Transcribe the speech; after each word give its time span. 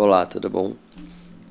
Olá, 0.00 0.24
tudo 0.24 0.48
bom? 0.48 0.72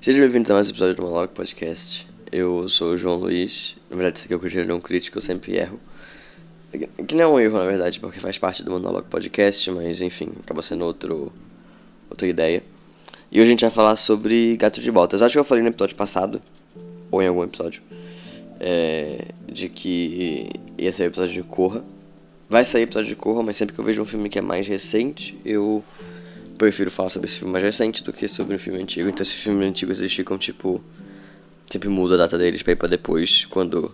Sejam 0.01 0.21
bem-vindos 0.21 0.49
a 0.49 0.55
mais 0.55 0.67
um 0.67 0.71
episódio 0.71 0.95
do 0.95 1.03
Monólogo 1.03 1.33
Podcast. 1.33 2.07
Eu 2.31 2.67
sou 2.67 2.93
o 2.93 2.97
João 2.97 3.15
Luiz. 3.15 3.77
Na 3.91 3.95
verdade, 3.95 4.17
isso 4.17 4.25
aqui 4.25 4.33
é 4.33 4.37
o 4.37 4.39
Cristiano 4.39 4.73
um 4.73 4.81
crítico, 4.81 5.19
eu 5.19 5.21
sempre 5.21 5.55
erro. 5.55 5.79
Que 7.07 7.13
não 7.13 7.25
é 7.25 7.27
um 7.27 7.39
erro, 7.39 7.59
na 7.59 7.65
verdade, 7.65 7.99
porque 7.99 8.19
faz 8.19 8.39
parte 8.39 8.63
do 8.63 8.71
Monólogo 8.71 9.07
Podcast, 9.07 9.69
mas 9.69 10.01
enfim, 10.01 10.31
acaba 10.39 10.63
sendo 10.63 10.83
outro, 10.83 11.31
outra 12.09 12.27
ideia. 12.27 12.63
E 13.31 13.39
hoje 13.39 13.49
a 13.49 13.51
gente 13.51 13.61
vai 13.61 13.69
falar 13.69 13.95
sobre 13.95 14.57
Gato 14.57 14.81
de 14.81 14.91
Botas. 14.91 15.21
Acho 15.21 15.33
que 15.33 15.39
eu 15.39 15.43
falei 15.43 15.63
no 15.63 15.69
episódio 15.69 15.95
passado, 15.95 16.41
ou 17.11 17.21
em 17.21 17.27
algum 17.27 17.43
episódio, 17.43 17.83
é, 18.59 19.25
de 19.47 19.69
que 19.69 20.49
ia 20.75 20.91
sair 20.91 21.05
o 21.05 21.09
episódio 21.09 21.33
de 21.33 21.43
Corra. 21.43 21.85
Vai 22.49 22.65
sair 22.65 22.81
episódio 22.81 23.09
de 23.09 23.15
Corra, 23.15 23.43
mas 23.43 23.57
sempre 23.57 23.75
que 23.75 23.79
eu 23.79 23.85
vejo 23.85 24.01
um 24.01 24.05
filme 24.05 24.27
que 24.27 24.39
é 24.39 24.41
mais 24.41 24.65
recente, 24.65 25.39
eu 25.45 25.83
prefiro 26.59 26.91
falar 26.91 27.09
sobre 27.09 27.27
esse 27.27 27.39
filme 27.39 27.51
mais 27.51 27.63
recente 27.63 28.03
do 28.03 28.13
que 28.13 28.27
sobre 28.27 28.53
um 28.55 28.59
filme 28.59 28.79
antigo. 28.79 29.09
Então, 29.09 29.23
esses 29.23 29.33
filmes 29.33 29.67
antigos 29.67 29.99
eles 29.99 30.13
ficam 30.13 30.37
tipo. 30.37 30.83
Sempre 31.67 31.89
muda 31.89 32.15
a 32.15 32.17
data 32.17 32.37
deles 32.37 32.63
pra 32.63 32.73
ir 32.73 32.75
pra 32.75 32.87
depois, 32.87 33.45
quando 33.45 33.93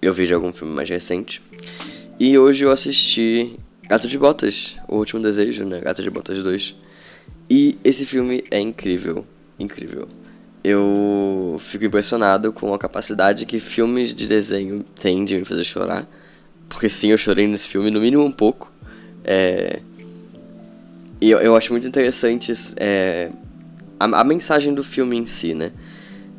eu 0.00 0.12
vejo 0.12 0.34
algum 0.34 0.52
filme 0.52 0.74
mais 0.74 0.88
recente. 0.88 1.42
E 2.20 2.38
hoje 2.38 2.64
eu 2.64 2.70
assisti 2.70 3.58
Gato 3.88 4.06
de 4.06 4.18
Botas, 4.18 4.76
O 4.86 4.96
Último 4.96 5.20
Desejo, 5.22 5.64
né? 5.64 5.80
Gato 5.80 6.02
de 6.02 6.10
Botas 6.10 6.42
2. 6.42 6.76
E 7.48 7.78
esse 7.82 8.04
filme 8.04 8.44
é 8.50 8.60
incrível. 8.60 9.26
Incrível. 9.58 10.06
Eu 10.62 11.56
fico 11.58 11.86
impressionado 11.86 12.52
com 12.52 12.72
a 12.74 12.78
capacidade 12.78 13.46
que 13.46 13.58
filmes 13.58 14.14
de 14.14 14.26
desenho 14.26 14.82
têm 14.82 15.24
de 15.24 15.36
me 15.36 15.44
fazer 15.44 15.64
chorar. 15.64 16.06
Porque 16.68 16.88
sim, 16.88 17.08
eu 17.08 17.18
chorei 17.18 17.46
nesse 17.46 17.68
filme, 17.68 17.90
no 17.90 18.00
mínimo 18.00 18.24
um 18.24 18.32
pouco. 18.32 18.70
É 19.24 19.80
e 21.24 21.30
eu, 21.30 21.38
eu 21.38 21.56
acho 21.56 21.72
muito 21.72 21.88
interessante 21.88 22.52
é, 22.76 23.32
a, 23.98 24.04
a, 24.04 24.24
mensagem 24.24 24.74
do 24.74 24.84
filme 24.84 25.16
em 25.16 25.24
si, 25.24 25.54
né? 25.54 25.72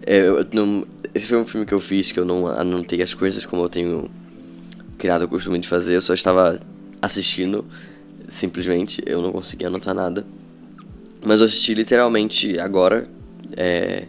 É, 0.06 0.20
eu, 0.20 0.46
não, 0.54 0.86
esse 1.12 1.26
foi 1.26 1.40
um 1.40 1.46
filme 1.46 1.66
que 1.66 1.74
eu 1.74 1.80
fiz 1.80 2.12
que 2.12 2.20
eu 2.20 2.24
não 2.24 2.46
anotei 2.46 3.02
as 3.02 3.12
coisas 3.12 3.48
como 3.48 3.64
eu 3.64 3.70
tenho 3.70 4.12
criado 4.96 5.24
o 5.24 5.28
costume 5.28 5.58
de 5.58 5.68
fazer. 5.68 5.96
Eu 5.96 6.02
só 6.02 6.14
estava 6.14 6.60
assistindo, 7.02 7.66
simplesmente. 8.30 9.02
Eu 9.08 9.24
não 9.24 9.32
conseguia 9.32 9.70
anotar 9.70 9.96
nada. 9.96 10.24
Mas 11.26 11.40
eu 11.40 11.48
assisti 11.48 11.74
literalmente 11.74 12.60
agora. 12.60 13.10
É, 13.58 14.06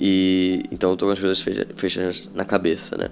e 0.00 0.62
então 0.70 0.92
eu 0.92 0.96
tô 0.96 1.06
com 1.06 1.12
as 1.14 1.18
coisas 1.18 1.44
fechadas 1.74 2.28
na 2.32 2.44
cabeça, 2.44 2.96
né? 2.96 3.10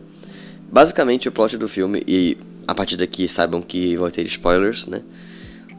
Basicamente 0.70 1.28
o 1.28 1.32
plot 1.32 1.56
do 1.56 1.66
filme, 1.66 2.04
e 2.06 2.38
a 2.68 2.74
partir 2.74 2.96
daqui 2.96 3.26
saibam 3.26 3.60
que 3.62 3.96
vão 3.96 4.08
ter 4.12 4.24
spoilers, 4.26 4.86
né? 4.86 5.02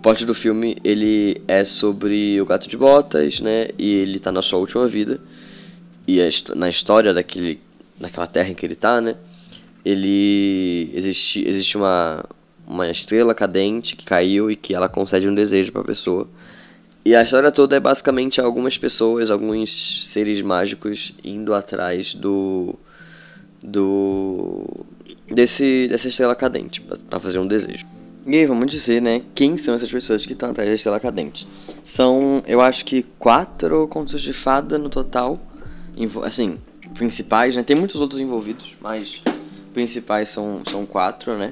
Plot 0.06 0.24
do 0.24 0.36
filme, 0.36 0.78
ele 0.84 1.42
é 1.48 1.66
sobre 1.66 2.40
o 2.40 2.46
gato 2.46 2.70
de 2.70 2.78
botas, 2.78 3.40
né? 3.40 3.70
E 3.76 3.92
ele 3.92 4.20
tá 4.20 4.32
na 4.32 4.44
sua 4.44 4.60
última 4.60 4.88
vida. 4.88 5.20
E 6.08 6.20
na 6.56 6.70
história 6.70 7.12
daquele, 7.12 7.60
daquela 8.00 8.28
terra 8.28 8.50
em 8.50 8.54
que 8.54 8.64
ele 8.64 8.76
tá, 8.76 9.02
né? 9.02 9.16
Ele... 9.84 10.92
Existe, 10.94 11.44
existe 11.48 11.76
uma, 11.76 12.24
uma 12.68 12.88
estrela 12.88 13.34
cadente 13.34 13.96
que 13.96 14.06
caiu 14.06 14.52
e 14.52 14.56
que 14.56 14.76
ela 14.76 14.88
concede 14.88 15.28
um 15.28 15.34
desejo 15.34 15.72
pra 15.72 15.84
pessoa. 15.84 16.30
E 17.04 17.16
a 17.16 17.24
história 17.24 17.52
toda 17.52 17.76
é 17.76 17.80
basicamente 17.80 18.40
algumas 18.40 18.78
pessoas, 18.78 19.32
alguns 19.32 20.06
seres 20.08 20.40
mágicos 20.44 21.16
indo 21.24 21.52
atrás 21.52 22.14
do... 22.14 22.76
Do... 23.60 24.86
Desse, 25.28 25.88
dessa 25.90 26.08
estrela 26.10 26.36
cadente, 26.36 26.80
para 27.10 27.20
fazer 27.20 27.40
um 27.40 27.48
desejo. 27.48 27.88
E 28.28 28.36
aí, 28.38 28.46
vamos 28.48 28.72
dizer, 28.72 29.04
né, 29.04 29.22
quem 29.36 29.56
são 29.56 29.76
essas 29.76 29.92
pessoas 29.92 30.26
que 30.26 30.34
estão 30.34 30.50
atrás 30.50 30.68
da 30.68 30.74
Estrela 30.74 31.00
Cadente. 31.00 31.48
São, 31.84 32.42
eu 32.48 32.60
acho 32.60 32.84
que 32.84 33.04
quatro 33.20 33.88
contos 33.88 34.20
de 34.20 34.34
fada 34.34 34.80
no 34.80 34.90
total, 34.90 35.40
assim, 36.24 36.58
principais, 36.96 37.56
né, 37.56 37.62
tem 37.62 37.76
muitos 37.76 38.02
outros 38.02 38.20
envolvidos, 38.20 38.76
mas 38.82 39.22
principais 39.76 40.30
são, 40.30 40.64
são 40.66 40.88
quatro, 40.88 41.38
né. 41.38 41.52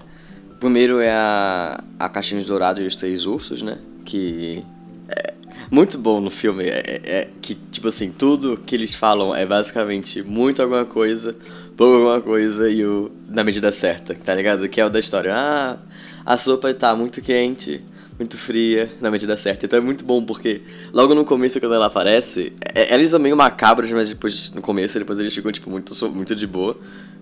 O 0.49 0.55
primeiro 0.55 0.99
é 0.99 1.11
a, 1.11 1.83
a 1.99 2.09
Caixinha 2.09 2.41
de 2.41 2.47
Dourado 2.47 2.81
e 2.81 2.87
os 2.87 2.95
Três 2.95 3.27
Ursos, 3.27 3.61
né, 3.61 3.77
que 4.03 4.65
é 5.09 5.31
muito 5.69 5.95
bom 5.99 6.19
no 6.19 6.31
filme, 6.31 6.63
é, 6.63 6.79
é, 6.79 7.01
é 7.05 7.29
que, 7.39 7.53
tipo 7.53 7.87
assim, 7.87 8.11
tudo 8.11 8.57
que 8.57 8.73
eles 8.73 8.95
falam 8.95 9.35
é 9.35 9.45
basicamente 9.45 10.23
muito 10.23 10.59
alguma 10.59 10.85
coisa, 10.85 11.35
pouco 11.77 11.97
alguma 11.97 12.19
coisa 12.19 12.67
e 12.67 12.83
o 12.83 13.11
na 13.29 13.43
medida 13.43 13.71
certa, 13.71 14.15
tá 14.15 14.33
ligado? 14.33 14.67
Que 14.67 14.81
é 14.81 14.85
o 14.85 14.89
da 14.89 14.99
história, 14.99 15.33
ah 15.35 15.77
a 16.25 16.37
sopa 16.37 16.73
tá 16.73 16.95
muito 16.95 17.21
quente, 17.21 17.81
muito 18.17 18.37
fria, 18.37 18.91
na 19.01 19.11
medida 19.11 19.35
certa. 19.35 19.65
Então 19.65 19.77
é 19.77 19.81
muito 19.81 20.05
bom 20.05 20.23
porque 20.23 20.61
logo 20.91 21.13
no 21.13 21.25
começo, 21.25 21.59
quando 21.59 21.75
ela 21.75 21.87
aparece, 21.87 22.53
é, 22.73 22.93
eles 22.93 23.11
são 23.11 23.19
meio 23.19 23.35
macabros, 23.35 23.91
mas 23.91 24.09
depois 24.09 24.51
no 24.51 24.61
começo, 24.61 24.97
depois 24.97 25.19
eles 25.19 25.33
ficam 25.33 25.51
tipo, 25.51 25.69
muito, 25.69 25.93
muito 26.11 26.35
de 26.35 26.47
boa. 26.47 26.77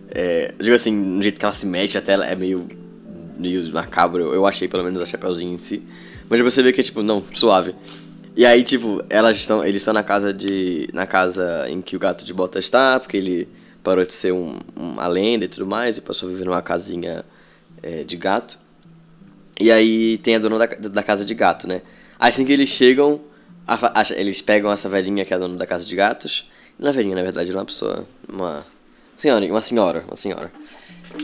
É, 0.10 0.54
digo 0.60 0.76
assim, 0.76 0.92
no 0.94 1.22
jeito 1.24 1.40
que 1.40 1.46
ela 1.46 1.54
se 1.54 1.66
mexe, 1.66 1.98
até 1.98 2.14
ela 2.14 2.26
é 2.26 2.36
meio, 2.36 2.68
meio 3.38 3.72
macabro. 3.74 4.34
Eu 4.34 4.46
achei 4.46 4.68
pelo 4.68 4.84
menos 4.84 5.02
a 5.02 5.06
Chapeuzinho 5.06 5.54
em 5.54 5.58
si. 5.58 5.84
Mas 6.30 6.40
você 6.42 6.62
vê 6.62 6.72
que 6.72 6.82
é 6.82 6.84
tipo, 6.84 7.02
não, 7.02 7.24
suave. 7.34 7.74
E 8.36 8.46
aí, 8.46 8.64
tipo, 8.64 9.04
elas 9.10 9.38
estão, 9.38 9.64
eles 9.64 9.82
estão 9.82 9.94
na 9.94 10.04
casa 10.04 10.34
de. 10.34 10.90
na 10.94 11.06
casa 11.06 11.70
em 11.70 11.82
que 11.82 11.96
o 11.96 12.00
gato 12.00 12.24
de 12.24 12.34
bota 12.34 12.60
está, 12.60 13.00
porque 13.00 13.18
ele 13.18 13.48
parou 13.84 14.06
de 14.06 14.14
ser 14.14 14.32
um, 14.32 14.58
uma 14.76 15.08
lenda 15.08 15.46
e 15.46 15.48
tudo 15.48 15.66
mais, 15.66 15.98
e 15.98 16.02
passou 16.02 16.30
a 16.30 16.32
viver 16.32 16.46
numa 16.46 16.62
casinha 16.62 17.26
é, 17.84 18.04
de 18.04 18.16
gato. 18.16 18.58
E 19.62 19.72
aí 19.72 20.18
tem 20.18 20.36
a 20.36 20.40
dona 20.40 20.58
da, 20.58 20.66
da 20.66 21.04
casa 21.04 21.24
de 21.24 21.34
gato, 21.34 21.68
né? 21.68 21.82
Assim 22.20 22.44
que 22.44 22.52
eles 22.52 22.70
chegam, 22.70 23.22
a, 23.68 24.02
a, 24.02 24.04
eles 24.16 24.42
pegam 24.42 24.72
essa 24.72 24.90
velhinha 24.90 25.24
que 25.24 25.34
é 25.34 25.38
a 25.38 25.40
dona 25.40 25.58
da 25.58 25.66
casa 25.66 25.86
de 25.86 25.96
gatos. 25.96 26.50
Não 26.78 26.90
é 26.90 26.92
velhinha, 26.92 27.16
na 27.16 27.24
verdade, 27.24 27.52
é 27.52 27.54
uma 27.54 27.66
pessoa. 27.66 28.06
Uma 28.28 28.66
senhora, 29.16 29.46
uma 29.46 29.62
senhora, 29.62 30.04
uma 30.08 30.16
senhora. 30.16 30.52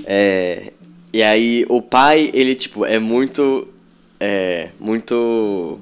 É, 0.05 0.71
e 1.11 1.23
aí 1.23 1.65
o 1.67 1.81
pai, 1.81 2.29
ele, 2.33 2.55
tipo, 2.55 2.85
é 2.85 2.99
muito. 2.99 3.67
É. 4.19 4.69
Muito. 4.79 5.79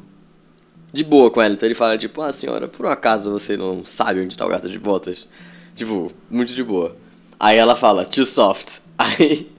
De 0.93 1.03
boa 1.03 1.29
com 1.29 1.41
ela. 1.41 1.53
Então 1.53 1.67
ele 1.67 1.75
fala, 1.75 1.97
tipo, 1.97 2.21
ah, 2.21 2.31
senhora, 2.31 2.67
por 2.69 2.85
um 2.85 2.89
acaso 2.89 3.31
você 3.31 3.57
não 3.57 3.85
sabe 3.85 4.21
onde 4.21 4.37
tá 4.37 4.45
o 4.45 4.49
gato 4.49 4.69
de 4.69 4.79
botas? 4.79 5.27
Tipo, 5.75 6.11
muito 6.29 6.53
de 6.53 6.63
boa. 6.63 6.95
Aí 7.37 7.57
ela 7.57 7.75
fala, 7.75 8.05
too 8.05 8.25
soft. 8.25 8.79
Aí 8.97 9.51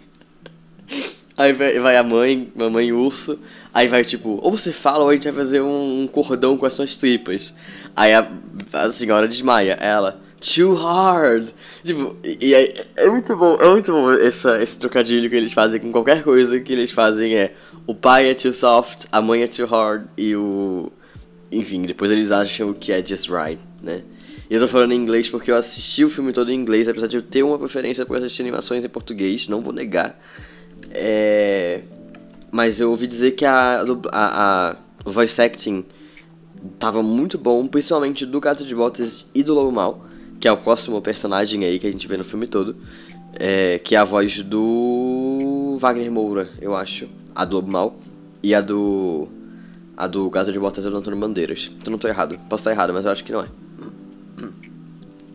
Aí 1.36 1.52
vai, 1.52 1.96
a 1.96 2.02
mãe, 2.02 2.50
mamãe 2.54 2.92
urso. 2.92 3.38
Aí 3.72 3.86
vai 3.88 4.02
tipo, 4.04 4.38
ou 4.42 4.50
você 4.50 4.72
fala 4.72 5.04
ou 5.04 5.10
a 5.10 5.14
gente 5.14 5.24
vai 5.24 5.34
fazer 5.34 5.60
um, 5.60 6.08
cordão 6.10 6.56
com 6.56 6.64
as 6.64 6.74
suas 6.74 6.96
tripas. 6.96 7.54
Aí 7.94 8.14
a, 8.14 8.26
a 8.72 8.90
senhora 8.90 9.28
desmaia. 9.28 9.72
Ela, 9.74 10.20
too 10.40 10.74
hard. 10.74 11.50
Tipo, 11.84 12.16
e 12.24 12.54
aí, 12.54 12.74
é 12.96 13.08
muito 13.08 13.36
bom, 13.36 13.56
é 13.60 13.68
muito 13.68 13.92
bom 13.92 14.12
essa, 14.12 14.62
esse 14.62 14.78
trocadilho 14.78 15.28
que 15.28 15.36
eles 15.36 15.52
fazem 15.52 15.80
com 15.80 15.92
qualquer 15.92 16.22
coisa 16.22 16.58
que 16.58 16.72
eles 16.72 16.90
fazem 16.90 17.34
é 17.34 17.54
o 17.86 17.94
pai 17.94 18.30
é 18.30 18.34
too 18.34 18.52
soft, 18.52 19.06
a 19.12 19.20
mãe 19.20 19.42
é 19.42 19.46
too 19.46 19.66
hard 19.66 20.06
e 20.16 20.34
o. 20.34 20.90
Enfim, 21.52 21.82
depois 21.82 22.10
eles 22.10 22.30
acham 22.30 22.72
que 22.72 22.92
é 22.92 23.04
just 23.04 23.28
right, 23.28 23.60
né? 23.82 24.02
E 24.48 24.54
eu 24.54 24.60
tô 24.60 24.68
falando 24.68 24.92
em 24.92 24.96
inglês 24.96 25.28
porque 25.28 25.50
eu 25.50 25.56
assisti 25.56 26.04
o 26.04 26.10
filme 26.10 26.32
todo 26.32 26.50
em 26.50 26.54
inglês, 26.54 26.88
apesar 26.88 27.06
de 27.06 27.16
eu 27.16 27.22
ter 27.22 27.42
uma 27.42 27.58
preferência 27.58 28.06
por 28.06 28.16
assistir 28.16 28.42
animações 28.42 28.84
em 28.84 28.88
português, 28.88 29.48
não 29.48 29.60
vou 29.60 29.72
negar. 29.72 30.18
É... 30.90 31.82
Mas 32.50 32.80
eu 32.80 32.90
ouvi 32.90 33.06
dizer 33.06 33.32
que 33.32 33.44
a, 33.44 33.84
a, 34.12 34.70
a 34.70 34.76
voice 35.04 35.40
acting 35.40 35.84
tava 36.78 37.02
muito 37.02 37.36
bom, 37.36 37.66
principalmente 37.66 38.24
do 38.24 38.40
Gato 38.40 38.64
de 38.64 38.74
Botas 38.74 39.26
e 39.34 39.42
do 39.42 39.54
Lobo 39.54 39.72
Mal, 39.72 40.06
que 40.40 40.48
é 40.48 40.52
o 40.52 40.56
próximo 40.56 41.00
personagem 41.00 41.64
aí 41.64 41.78
que 41.78 41.86
a 41.86 41.90
gente 41.90 42.06
vê 42.08 42.16
no 42.16 42.24
filme 42.24 42.46
todo, 42.46 42.76
é, 43.34 43.78
que 43.78 43.94
é 43.94 43.98
a 43.98 44.04
voz 44.04 44.42
do 44.42 45.76
Wagner 45.78 46.10
Moura, 46.10 46.48
eu 46.60 46.74
acho, 46.74 47.08
a 47.34 47.44
do 47.44 47.56
Lobo 47.56 47.70
Mal, 47.70 47.96
e 48.42 48.54
a 48.54 48.60
do 48.60 49.28
a 49.96 50.06
do 50.06 50.28
Gato 50.28 50.52
de 50.52 50.58
Botas 50.58 50.84
é 50.84 50.90
do 50.90 50.96
Antônio 50.96 51.18
Bandeiras. 51.18 51.70
Eu 51.84 51.90
não 51.90 51.98
tô 51.98 52.06
errado, 52.06 52.38
posso 52.50 52.60
estar 52.60 52.70
errado, 52.70 52.92
mas 52.92 53.06
eu 53.06 53.10
acho 53.10 53.24
que 53.24 53.32
não 53.32 53.40
é. 53.40 53.46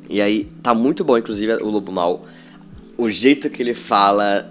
E 0.08 0.22
aí, 0.22 0.52
tá 0.62 0.74
muito 0.74 1.04
bom, 1.04 1.18
inclusive, 1.18 1.54
o 1.54 1.70
Lobo 1.70 1.92
Mal. 1.92 2.26
O 2.98 3.10
jeito 3.10 3.50
que 3.50 3.64
ele 3.64 3.74
fala 3.74 4.46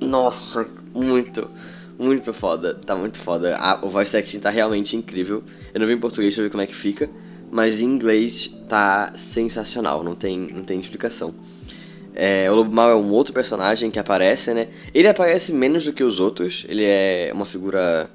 nossa, 0.00 0.68
muito, 0.94 1.50
muito 1.98 2.32
foda. 2.32 2.74
Tá 2.74 2.94
muito 2.94 3.18
foda. 3.18 3.56
A, 3.56 3.84
o 3.84 3.90
voice 3.90 4.16
acting 4.16 4.40
tá 4.40 4.50
realmente 4.50 4.96
incrível. 4.96 5.42
Eu 5.72 5.80
não 5.80 5.86
vi 5.86 5.94
em 5.94 6.00
português 6.00 6.34
pra 6.34 6.44
ver 6.44 6.50
como 6.50 6.62
é 6.62 6.66
que 6.66 6.74
fica. 6.74 7.08
Mas 7.50 7.80
em 7.80 7.84
inglês 7.84 8.48
tá 8.68 9.12
sensacional, 9.14 10.02
não 10.02 10.14
tem, 10.14 10.38
não 10.38 10.64
tem 10.64 10.80
explicação. 10.80 11.34
É, 12.14 12.50
o 12.50 12.54
Lobo 12.54 12.72
Mal 12.72 12.90
é 12.90 12.94
um 12.94 13.10
outro 13.10 13.32
personagem 13.32 13.90
que 13.90 13.98
aparece, 13.98 14.52
né? 14.52 14.68
Ele 14.92 15.06
aparece 15.06 15.52
menos 15.52 15.84
do 15.84 15.92
que 15.92 16.02
os 16.02 16.18
outros. 16.18 16.64
Ele 16.68 16.84
é 16.84 17.30
uma 17.32 17.46
figura 17.46 18.10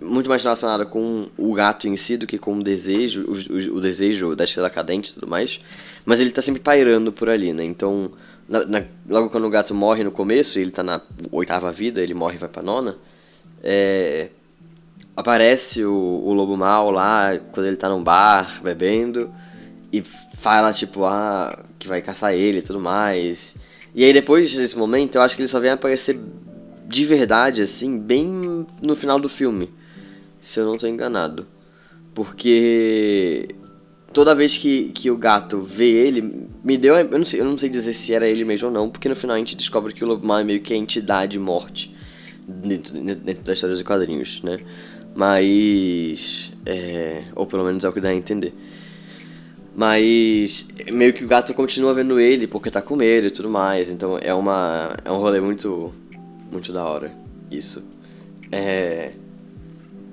muito 0.00 0.28
mais 0.28 0.42
relacionada 0.42 0.86
com 0.86 1.28
o 1.36 1.52
gato 1.54 1.88
em 1.88 1.96
si 1.96 2.16
do 2.16 2.26
que 2.26 2.38
com 2.38 2.58
o 2.58 2.62
desejo, 2.62 3.22
o, 3.22 3.32
o, 3.32 3.78
o 3.78 3.80
desejo 3.80 4.34
da 4.34 4.44
estrela 4.44 4.70
cadente 4.70 5.10
e 5.10 5.14
tudo 5.14 5.28
mais. 5.28 5.60
Mas 6.04 6.20
ele 6.20 6.30
tá 6.30 6.40
sempre 6.40 6.60
pairando 6.60 7.12
por 7.12 7.28
ali, 7.28 7.52
né? 7.52 7.64
Então 7.64 8.12
na, 8.48 8.64
na, 8.64 8.82
logo 9.06 9.28
quando 9.28 9.46
o 9.46 9.50
gato 9.50 9.74
morre 9.74 10.02
no 10.02 10.10
começo, 10.10 10.58
ele 10.58 10.70
tá 10.70 10.82
na 10.82 11.00
oitava 11.30 11.70
vida, 11.70 12.00
ele 12.00 12.14
morre 12.14 12.36
e 12.36 12.38
vai 12.38 12.48
pra 12.48 12.62
nona. 12.62 12.96
É, 13.62 14.30
aparece 15.14 15.84
o, 15.84 15.92
o 15.92 16.32
lobo 16.32 16.56
mal 16.56 16.90
lá, 16.90 17.38
quando 17.52 17.66
ele 17.66 17.76
tá 17.76 17.90
num 17.90 18.02
bar, 18.02 18.60
bebendo, 18.62 19.30
e 19.92 20.00
fala, 20.00 20.72
tipo, 20.72 21.04
ah, 21.04 21.62
que 21.78 21.86
vai 21.86 22.00
caçar 22.00 22.32
ele 22.32 22.58
e 22.58 22.62
tudo 22.62 22.80
mais. 22.80 23.54
E 23.94 24.02
aí 24.02 24.12
depois 24.12 24.54
desse 24.54 24.78
momento, 24.78 25.16
eu 25.16 25.22
acho 25.22 25.36
que 25.36 25.42
ele 25.42 25.48
só 25.48 25.60
vem 25.60 25.70
aparecer 25.70 26.18
de 26.86 27.04
verdade, 27.04 27.60
assim, 27.60 27.98
bem 27.98 28.66
no 28.82 28.96
final 28.96 29.20
do 29.20 29.28
filme. 29.28 29.70
Se 30.48 30.58
eu 30.58 30.64
não 30.64 30.78
tô 30.78 30.86
enganado. 30.86 31.46
Porque 32.14 33.54
toda 34.14 34.34
vez 34.34 34.56
que, 34.56 34.84
que 34.94 35.10
o 35.10 35.16
gato 35.18 35.60
vê 35.60 35.90
ele, 35.90 36.48
me 36.64 36.78
deu. 36.78 36.94
Eu 36.96 37.18
não, 37.18 37.24
sei, 37.24 37.40
eu 37.40 37.44
não 37.44 37.58
sei 37.58 37.68
dizer 37.68 37.92
se 37.92 38.14
era 38.14 38.26
ele 38.26 38.46
mesmo 38.46 38.68
ou 38.68 38.72
não, 38.72 38.88
porque 38.88 39.10
no 39.10 39.14
final 39.14 39.36
a 39.36 39.38
gente 39.38 39.54
descobre 39.54 39.92
que 39.92 40.02
o 40.02 40.08
Lobo 40.08 40.26
Mal 40.26 40.38
é 40.38 40.44
meio 40.44 40.60
que 40.60 40.72
a 40.72 40.76
entidade 40.76 41.38
morte 41.38 41.94
dentro, 42.46 42.94
dentro 42.98 43.52
histórias 43.52 43.78
de 43.78 43.84
quadrinhos, 43.84 44.40
né? 44.42 44.58
Mas. 45.14 46.50
É, 46.64 47.24
ou 47.34 47.46
pelo 47.46 47.62
menos 47.62 47.84
é 47.84 47.88
o 47.90 47.92
que 47.92 48.00
dá 48.00 48.08
a 48.08 48.14
entender. 48.14 48.54
Mas 49.76 50.66
meio 50.90 51.12
que 51.12 51.24
o 51.24 51.28
gato 51.28 51.52
continua 51.52 51.92
vendo 51.92 52.18
ele 52.18 52.46
porque 52.46 52.70
tá 52.70 52.80
com 52.80 52.96
medo 52.96 53.26
e 53.26 53.30
tudo 53.30 53.50
mais. 53.50 53.90
Então 53.90 54.16
é 54.16 54.32
uma. 54.32 54.96
É 55.04 55.12
um 55.12 55.18
rolê 55.18 55.42
muito. 55.42 55.92
Muito 56.50 56.72
da 56.72 56.86
hora. 56.86 57.12
Isso. 57.50 57.86
É. 58.50 59.12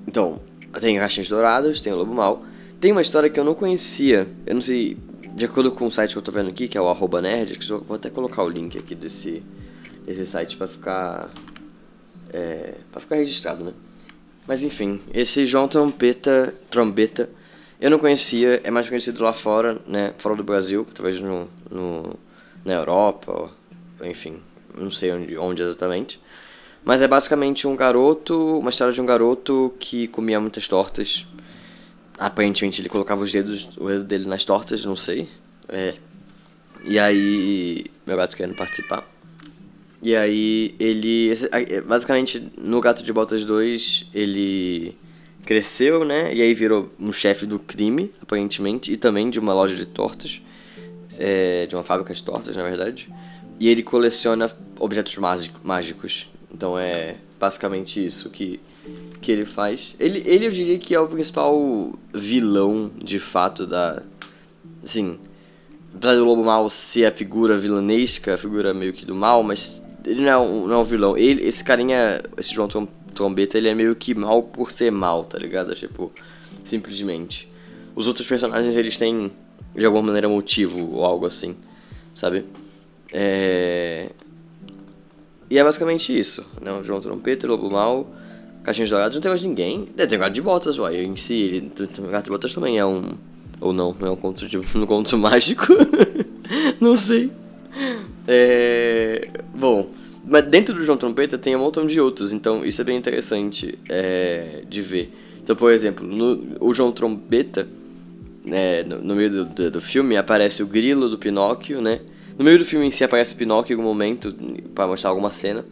Então, 0.06 0.40
tem 0.80 0.96
caixinhas 0.98 1.28
douradas, 1.28 1.80
tem 1.80 1.92
o 1.92 1.96
lobo 1.96 2.14
mal. 2.14 2.44
Tem 2.80 2.92
uma 2.92 3.00
história 3.00 3.30
que 3.30 3.38
eu 3.38 3.44
não 3.44 3.54
conhecia. 3.54 4.26
Eu 4.46 4.54
não 4.54 4.62
sei. 4.62 4.96
De 5.34 5.44
acordo 5.44 5.70
com 5.70 5.86
o 5.86 5.92
site 5.92 6.12
que 6.12 6.18
eu 6.18 6.22
tô 6.22 6.32
vendo 6.32 6.48
aqui, 6.48 6.66
que 6.68 6.78
é 6.78 6.80
o 6.80 6.88
arroba 6.88 7.20
nerd, 7.20 7.58
que 7.58 7.70
eu 7.70 7.80
vou 7.80 7.96
até 7.96 8.08
colocar 8.08 8.42
o 8.42 8.48
link 8.48 8.78
aqui 8.78 8.94
desse, 8.94 9.42
desse 10.04 10.26
site 10.26 10.56
pra 10.56 10.68
ficar. 10.68 11.30
É, 12.32 12.74
pra 12.90 13.00
ficar 13.00 13.16
registrado, 13.16 13.64
né? 13.64 13.72
Mas 14.46 14.62
enfim, 14.62 15.00
esse 15.12 15.46
João 15.46 15.68
Trombeta, 15.68 16.54
Trombeta 16.70 17.28
eu 17.78 17.90
não 17.90 17.98
conhecia, 17.98 18.60
é 18.64 18.70
mais 18.70 18.88
conhecido 18.88 19.22
lá 19.22 19.34
fora, 19.34 19.78
né? 19.86 20.14
Fora 20.18 20.34
do 20.34 20.42
Brasil, 20.42 20.86
talvez 20.94 21.20
no, 21.20 21.46
no, 21.70 22.18
na 22.64 22.72
Europa, 22.72 23.50
enfim, 24.02 24.40
não 24.74 24.90
sei 24.90 25.12
onde, 25.12 25.36
onde 25.36 25.62
exatamente. 25.62 26.18
Mas 26.86 27.02
é 27.02 27.08
basicamente 27.08 27.66
um 27.66 27.74
garoto, 27.74 28.60
uma 28.60 28.70
história 28.70 28.94
de 28.94 29.00
um 29.00 29.06
garoto 29.06 29.74
que 29.80 30.06
comia 30.06 30.40
muitas 30.40 30.68
tortas. 30.68 31.26
Aparentemente 32.16 32.80
ele 32.80 32.88
colocava 32.88 33.24
os 33.24 33.32
dedos, 33.32 33.68
o 33.76 33.88
dedo 33.88 34.04
dele 34.04 34.28
nas 34.28 34.44
tortas, 34.44 34.84
não 34.84 34.94
sei. 34.94 35.28
É. 35.68 35.96
E 36.84 36.96
aí, 36.96 37.86
meu 38.06 38.16
gato 38.16 38.36
querendo 38.36 38.54
participar. 38.54 39.04
E 40.00 40.14
aí 40.14 40.76
ele, 40.78 41.32
basicamente 41.84 42.52
no 42.56 42.80
Gato 42.80 43.02
de 43.02 43.12
Botas 43.12 43.44
2, 43.44 44.10
ele 44.14 44.96
cresceu, 45.44 46.04
né? 46.04 46.32
E 46.32 46.40
aí 46.40 46.54
virou 46.54 46.92
um 47.00 47.10
chefe 47.10 47.46
do 47.46 47.58
crime, 47.58 48.12
aparentemente, 48.22 48.92
e 48.92 48.96
também 48.96 49.28
de 49.28 49.40
uma 49.40 49.52
loja 49.52 49.74
de 49.74 49.86
tortas, 49.86 50.40
é, 51.18 51.66
de 51.66 51.74
uma 51.74 51.82
fábrica 51.82 52.14
de 52.14 52.22
tortas, 52.22 52.54
na 52.54 52.62
verdade. 52.62 53.12
E 53.58 53.68
ele 53.68 53.82
coleciona 53.82 54.48
objetos 54.78 55.16
mágicos. 55.16 56.30
Então 56.56 56.78
é 56.78 57.16
basicamente 57.38 58.04
isso 58.04 58.30
que, 58.30 58.58
que 59.20 59.30
ele 59.30 59.44
faz. 59.44 59.94
Ele, 60.00 60.22
ele 60.24 60.46
eu 60.46 60.50
diria 60.50 60.78
que 60.78 60.94
é 60.94 61.00
o 61.00 61.06
principal 61.06 61.92
vilão, 62.14 62.90
de 62.96 63.18
fato, 63.18 63.66
da. 63.66 64.02
Assim. 64.82 65.18
Apesar 65.94 66.14
do 66.14 66.24
Lobo 66.24 66.42
Mal 66.44 66.68
ser 66.70 67.04
a 67.06 67.10
figura 67.10 67.58
vilanesca, 67.58 68.34
a 68.34 68.38
figura 68.38 68.72
meio 68.72 68.92
que 68.92 69.04
do 69.04 69.14
mal, 69.14 69.42
mas 69.42 69.82
ele 70.04 70.22
não 70.22 70.28
é 70.30 70.38
um, 70.38 70.66
não 70.66 70.74
é 70.76 70.78
um 70.78 70.84
vilão. 70.84 71.16
Ele, 71.16 71.46
esse 71.46 71.62
carinha, 71.62 72.22
esse 72.38 72.54
João 72.54 72.68
Trombeta, 73.14 73.58
ele 73.58 73.68
é 73.68 73.74
meio 73.74 73.94
que 73.94 74.14
mal 74.14 74.42
por 74.42 74.70
ser 74.70 74.90
mal, 74.90 75.24
tá 75.24 75.38
ligado? 75.38 75.74
Tipo, 75.74 76.10
simplesmente. 76.64 77.50
Os 77.94 78.06
outros 78.06 78.26
personagens, 78.26 78.76
eles 78.76 78.96
têm, 78.96 79.30
de 79.74 79.84
alguma 79.84 80.04
maneira, 80.04 80.28
motivo 80.28 80.92
ou 80.92 81.04
algo 81.04 81.26
assim, 81.26 81.56
sabe? 82.14 82.44
É... 83.12 84.10
E 85.48 85.58
é 85.58 85.64
basicamente 85.64 86.16
isso, 86.16 86.44
né? 86.60 86.72
O 86.72 86.82
João 86.82 87.00
Trompeta, 87.00 87.46
Lobo 87.46 87.70
Mal, 87.70 88.08
Caixinhos 88.64 88.90
Dourados, 88.90 89.14
não 89.14 89.22
tem 89.22 89.30
mais 89.30 89.42
ninguém. 89.42 89.88
É, 89.96 90.06
tem 90.06 90.18
o 90.18 90.20
Gato 90.20 90.32
de 90.32 90.42
Botas, 90.42 90.78
uai, 90.78 91.04
em 91.04 91.16
si, 91.16 91.34
ele, 91.34 91.72
o 91.98 92.02
Gato 92.08 92.24
de 92.24 92.30
Botas 92.30 92.52
também 92.52 92.78
é 92.78 92.84
um... 92.84 93.12
Ou 93.60 93.72
não, 93.72 93.94
não 93.98 94.08
é 94.08 94.10
um 94.10 94.16
conto, 94.16 94.46
de, 94.46 94.58
um 94.76 94.86
conto 94.86 95.16
mágico. 95.16 95.66
não 96.80 96.96
sei. 96.96 97.30
É... 98.26 99.28
Bom, 99.54 99.90
mas 100.26 100.44
dentro 100.46 100.74
do 100.74 100.82
João 100.82 100.98
Trompeta 100.98 101.38
tem 101.38 101.54
um 101.54 101.60
montão 101.60 101.86
de 101.86 102.00
outros, 102.00 102.32
então 102.32 102.64
isso 102.64 102.80
é 102.80 102.84
bem 102.84 102.96
interessante 102.96 103.78
é, 103.88 104.62
de 104.68 104.82
ver. 104.82 105.12
Então, 105.40 105.54
por 105.54 105.70
exemplo, 105.70 106.04
no, 106.04 106.56
o 106.58 106.74
João 106.74 106.90
Trompeta, 106.90 107.68
né, 108.44 108.82
no, 108.82 109.00
no 109.00 109.14
meio 109.14 109.30
do, 109.30 109.44
do, 109.44 109.70
do, 109.70 109.80
filme, 109.80 110.16
aparece 110.16 110.64
o 110.64 110.66
grilo 110.66 111.08
do 111.08 111.16
Pinóquio, 111.16 111.80
né? 111.80 112.00
No 112.38 112.44
meio 112.44 112.58
do 112.58 112.64
filme 112.64 112.86
em 112.86 112.90
si 112.90 113.02
aparece 113.02 113.34
o 113.34 113.36
Pinóquio 113.36 113.74
em 113.74 113.76
algum 113.76 113.88
momento 113.88 114.28
para 114.74 114.86
mostrar 114.86 115.10
alguma 115.10 115.30
cena. 115.30 115.64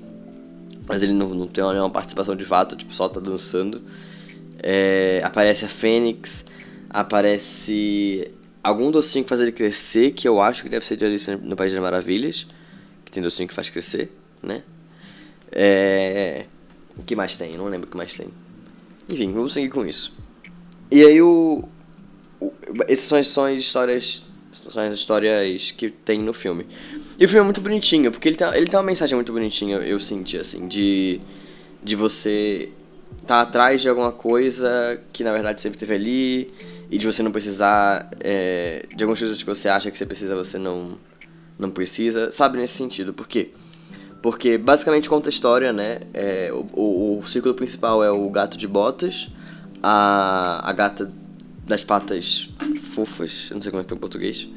Mas 0.86 1.02
ele 1.02 1.12
não, 1.12 1.28
não 1.30 1.46
tem 1.46 1.64
nenhuma 1.64 1.90
participação 1.90 2.34
de 2.34 2.44
fato, 2.44 2.76
tipo, 2.76 2.94
só 2.94 3.08
tá 3.08 3.20
dançando. 3.20 3.82
É, 4.62 5.20
aparece 5.22 5.64
a 5.64 5.68
Fênix, 5.68 6.44
aparece 6.88 8.30
algum 8.62 8.90
docinho 8.90 9.24
que 9.24 9.28
faz 9.28 9.40
ele 9.40 9.52
crescer, 9.52 10.12
que 10.12 10.26
eu 10.26 10.40
acho 10.40 10.62
que 10.62 10.68
deve 10.68 10.86
ser 10.86 10.96
de 10.96 11.04
Alice 11.04 11.30
no 11.36 11.54
País 11.54 11.72
das 11.72 11.82
Maravilhas, 11.82 12.46
que 13.04 13.12
tem 13.12 13.22
docinho 13.22 13.46
que 13.46 13.54
faz 13.54 13.68
crescer, 13.68 14.10
né? 14.42 14.62
É... 15.52 16.46
O 16.96 17.02
que 17.02 17.14
mais 17.14 17.36
tem? 17.36 17.52
Eu 17.52 17.58
não 17.58 17.66
lembro 17.66 17.86
o 17.86 17.90
que 17.90 17.96
mais 17.96 18.16
tem. 18.16 18.28
Enfim, 19.08 19.30
vamos 19.30 19.52
seguir 19.52 19.68
com 19.68 19.84
isso. 19.84 20.14
E 20.90 21.04
aí 21.04 21.20
o... 21.20 21.64
o... 22.40 22.52
Essas 22.88 23.04
são, 23.04 23.22
são 23.22 23.44
as 23.44 23.58
histórias 23.58 24.22
são 24.54 24.82
as 24.82 24.94
histórias 24.94 25.70
que 25.70 25.90
tem 25.90 26.18
no 26.18 26.32
filme. 26.32 26.66
E 27.18 27.24
o 27.24 27.28
filme 27.28 27.40
é 27.40 27.44
muito 27.44 27.60
bonitinho, 27.60 28.10
porque 28.10 28.28
ele 28.28 28.36
tem, 28.36 28.48
ele 28.54 28.66
tem 28.66 28.78
uma 28.78 28.86
mensagem 28.86 29.14
muito 29.14 29.32
bonitinha, 29.32 29.76
eu 29.78 29.98
senti, 30.00 30.38
assim, 30.38 30.66
de, 30.66 31.20
de 31.82 31.96
você 31.96 32.70
estar 33.22 33.36
tá 33.36 33.40
atrás 33.40 33.80
de 33.80 33.88
alguma 33.88 34.12
coisa 34.12 35.00
que 35.12 35.24
na 35.24 35.32
verdade 35.32 35.60
sempre 35.60 35.76
esteve 35.76 35.94
ali, 35.94 36.52
e 36.90 36.98
de 36.98 37.06
você 37.06 37.22
não 37.22 37.32
precisar 37.32 38.08
é, 38.20 38.86
de 38.94 39.02
algumas 39.02 39.18
coisas 39.18 39.38
que 39.38 39.46
você 39.46 39.68
acha 39.68 39.90
que 39.90 39.98
você 39.98 40.06
precisa, 40.06 40.34
você 40.34 40.58
não, 40.58 40.98
não 41.58 41.70
precisa, 41.70 42.30
sabe, 42.30 42.58
nesse 42.58 42.76
sentido. 42.76 43.12
Por 43.12 43.26
quê? 43.26 43.50
Porque 44.22 44.56
basicamente 44.56 45.08
conta 45.08 45.28
a 45.28 45.30
história, 45.30 45.72
né? 45.72 46.00
É, 46.12 46.50
o, 46.52 46.66
o, 46.80 47.18
o 47.18 47.28
círculo 47.28 47.54
principal 47.54 48.02
é 48.04 48.10
o 48.10 48.30
gato 48.30 48.56
de 48.56 48.66
botas, 48.66 49.28
a, 49.82 50.68
a 50.68 50.72
gata 50.72 51.10
das 51.66 51.84
patas 51.84 52.48
fofas, 52.94 53.50
não 53.52 53.60
sei 53.60 53.70
como 53.70 53.82
é 53.82 53.84
que 53.84 53.92
é 53.92 53.96
em 53.96 54.00
português. 54.00 54.48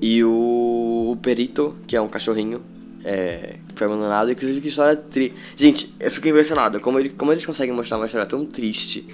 E 0.00 0.22
o, 0.22 1.16
Perito, 1.22 1.76
que 1.86 1.96
é 1.96 2.00
um 2.00 2.08
cachorrinho, 2.08 2.62
é, 3.04 3.56
foi 3.74 3.86
abandonado. 3.86 4.30
Inclusive, 4.30 4.60
que 4.60 4.68
história 4.68 4.96
triste. 4.96 5.34
Gente, 5.56 5.94
eu 5.98 6.10
fico 6.10 6.28
impressionado 6.28 6.80
como, 6.80 6.98
ele, 6.98 7.10
como 7.10 7.32
eles 7.32 7.46
conseguem 7.46 7.74
mostrar 7.74 7.96
uma 7.96 8.06
história 8.06 8.26
tão 8.26 8.44
triste 8.44 9.06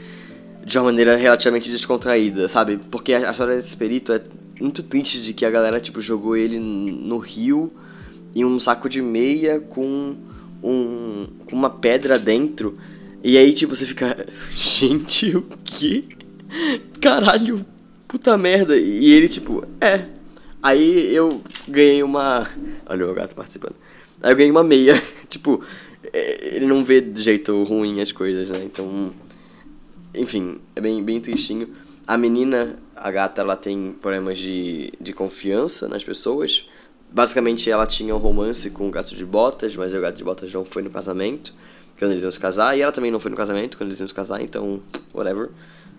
de 0.65 0.79
uma 0.79 0.85
maneira 0.87 1.17
relativamente 1.17 1.71
descontraída, 1.71 2.49
sabe? 2.49 2.79
Porque 2.91 3.13
a, 3.13 3.29
a 3.29 3.31
história 3.31 3.55
desse 3.57 3.77
Perito 3.77 4.13
é 4.13 4.23
muito 4.61 4.83
triste 4.83 5.23
de 5.23 5.33
que 5.33 5.45
a 5.45 5.51
galera, 5.51 5.81
tipo, 5.81 6.01
jogou 6.01 6.37
ele 6.37 6.59
no 6.59 7.19
rio 7.19 7.73
em 8.35 8.45
um 8.45 8.61
saco 8.61 8.89
de 8.89 9.03
meia 9.03 9.59
com 9.59 10.15
um, 10.63 11.27
uma 11.53 11.71
pedra 11.71 12.19
dentro. 12.19 12.79
E 13.23 13.37
aí, 13.37 13.53
tipo, 13.53 13.75
você 13.75 13.85
fica. 13.85 14.27
Gente, 14.53 15.37
o 15.37 15.43
que? 15.65 16.09
Caralho, 17.01 17.65
puta 18.07 18.37
merda. 18.37 18.77
E 18.77 19.11
ele, 19.11 19.29
tipo, 19.29 19.67
é. 19.81 20.07
Aí 20.63 21.15
eu 21.15 21.41
ganhei 21.69 22.03
uma. 22.03 22.47
Olha 22.87 23.05
o 23.05 23.07
meu 23.07 23.15
gato 23.15 23.35
participando. 23.35 23.75
Aí 24.23 24.33
eu 24.33 24.37
ganhei 24.37 24.51
uma 24.51 24.65
meia. 24.65 24.95
tipo, 25.29 25.63
é, 26.13 26.57
ele 26.57 26.67
não 26.67 26.85
vê 26.85 27.01
de 27.01 27.23
jeito 27.23 27.63
ruim 27.65 28.01
as 28.01 28.13
coisas, 28.13 28.51
né? 28.51 28.63
Então. 28.65 29.13
Enfim, 30.15 30.61
é 30.75 30.81
bem, 30.81 31.03
bem 31.03 31.21
tristinho. 31.21 31.69
A 32.07 32.17
menina, 32.17 32.79
a 32.97 33.11
gata, 33.11 33.41
ela 33.41 33.57
tem 33.57 33.97
problemas 34.01 34.39
de, 34.39 34.93
de 35.01 35.13
confiança 35.13 35.89
nas 35.89 36.03
pessoas. 36.03 36.69
Basicamente, 37.13 37.71
ela 37.71 37.87
tinha 37.87 38.15
um 38.15 38.19
romance 38.19 38.71
com 38.71 38.89
o 38.89 38.91
gato 38.91 39.15
de 39.15 39.25
botas, 39.25 39.77
mas 39.77 39.95
o 39.95 40.01
gato 40.01 40.17
de 40.17 40.25
botas 40.25 40.53
não 40.53 40.65
foi 40.65 40.83
no 40.83 40.91
casamento 40.91 41.55
quando 41.97 42.13
eles 42.13 42.25
iam 42.25 42.33
se 42.33 42.41
casar. 42.41 42.77
E 42.77 42.81
ela 42.81 42.91
também 42.91 43.11
não 43.11 43.21
foi 43.21 43.31
no 43.31 43.37
casamento 43.37 43.77
quando 43.77 43.89
eles 43.89 44.01
iam 44.01 44.09
se 44.09 44.15
casar, 44.15 44.41
então, 44.43 44.81
whatever 45.15 45.51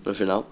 no 0.05 0.13
final. 0.13 0.49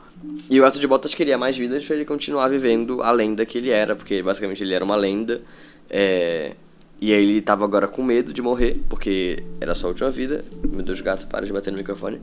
E 0.49 0.59
o 0.59 0.63
Gato 0.63 0.79
de 0.79 0.87
Botas 0.87 1.13
queria 1.13 1.37
mais 1.37 1.57
vidas 1.57 1.85
para 1.85 1.95
ele 1.95 2.05
continuar 2.05 2.47
vivendo 2.49 3.01
a 3.01 3.11
lenda 3.11 3.45
que 3.45 3.57
ele 3.57 3.69
era, 3.69 3.95
porque 3.95 4.21
basicamente 4.21 4.63
ele 4.63 4.73
era 4.73 4.83
uma 4.83 4.95
lenda. 4.95 5.41
É... 5.89 6.53
E 7.01 7.13
aí 7.13 7.23
ele 7.23 7.41
tava 7.41 7.63
agora 7.63 7.87
com 7.87 8.03
medo 8.03 8.33
de 8.33 8.41
morrer, 8.41 8.77
porque 8.89 9.43
era 9.61 9.73
só 9.73 9.87
a 9.87 9.89
última 9.91 10.09
vida. 10.09 10.43
Meu 10.71 10.83
Deus, 10.83 10.99
gato, 11.01 11.27
para 11.27 11.45
de 11.45 11.53
bater 11.53 11.71
no 11.71 11.77
microfone. 11.77 12.19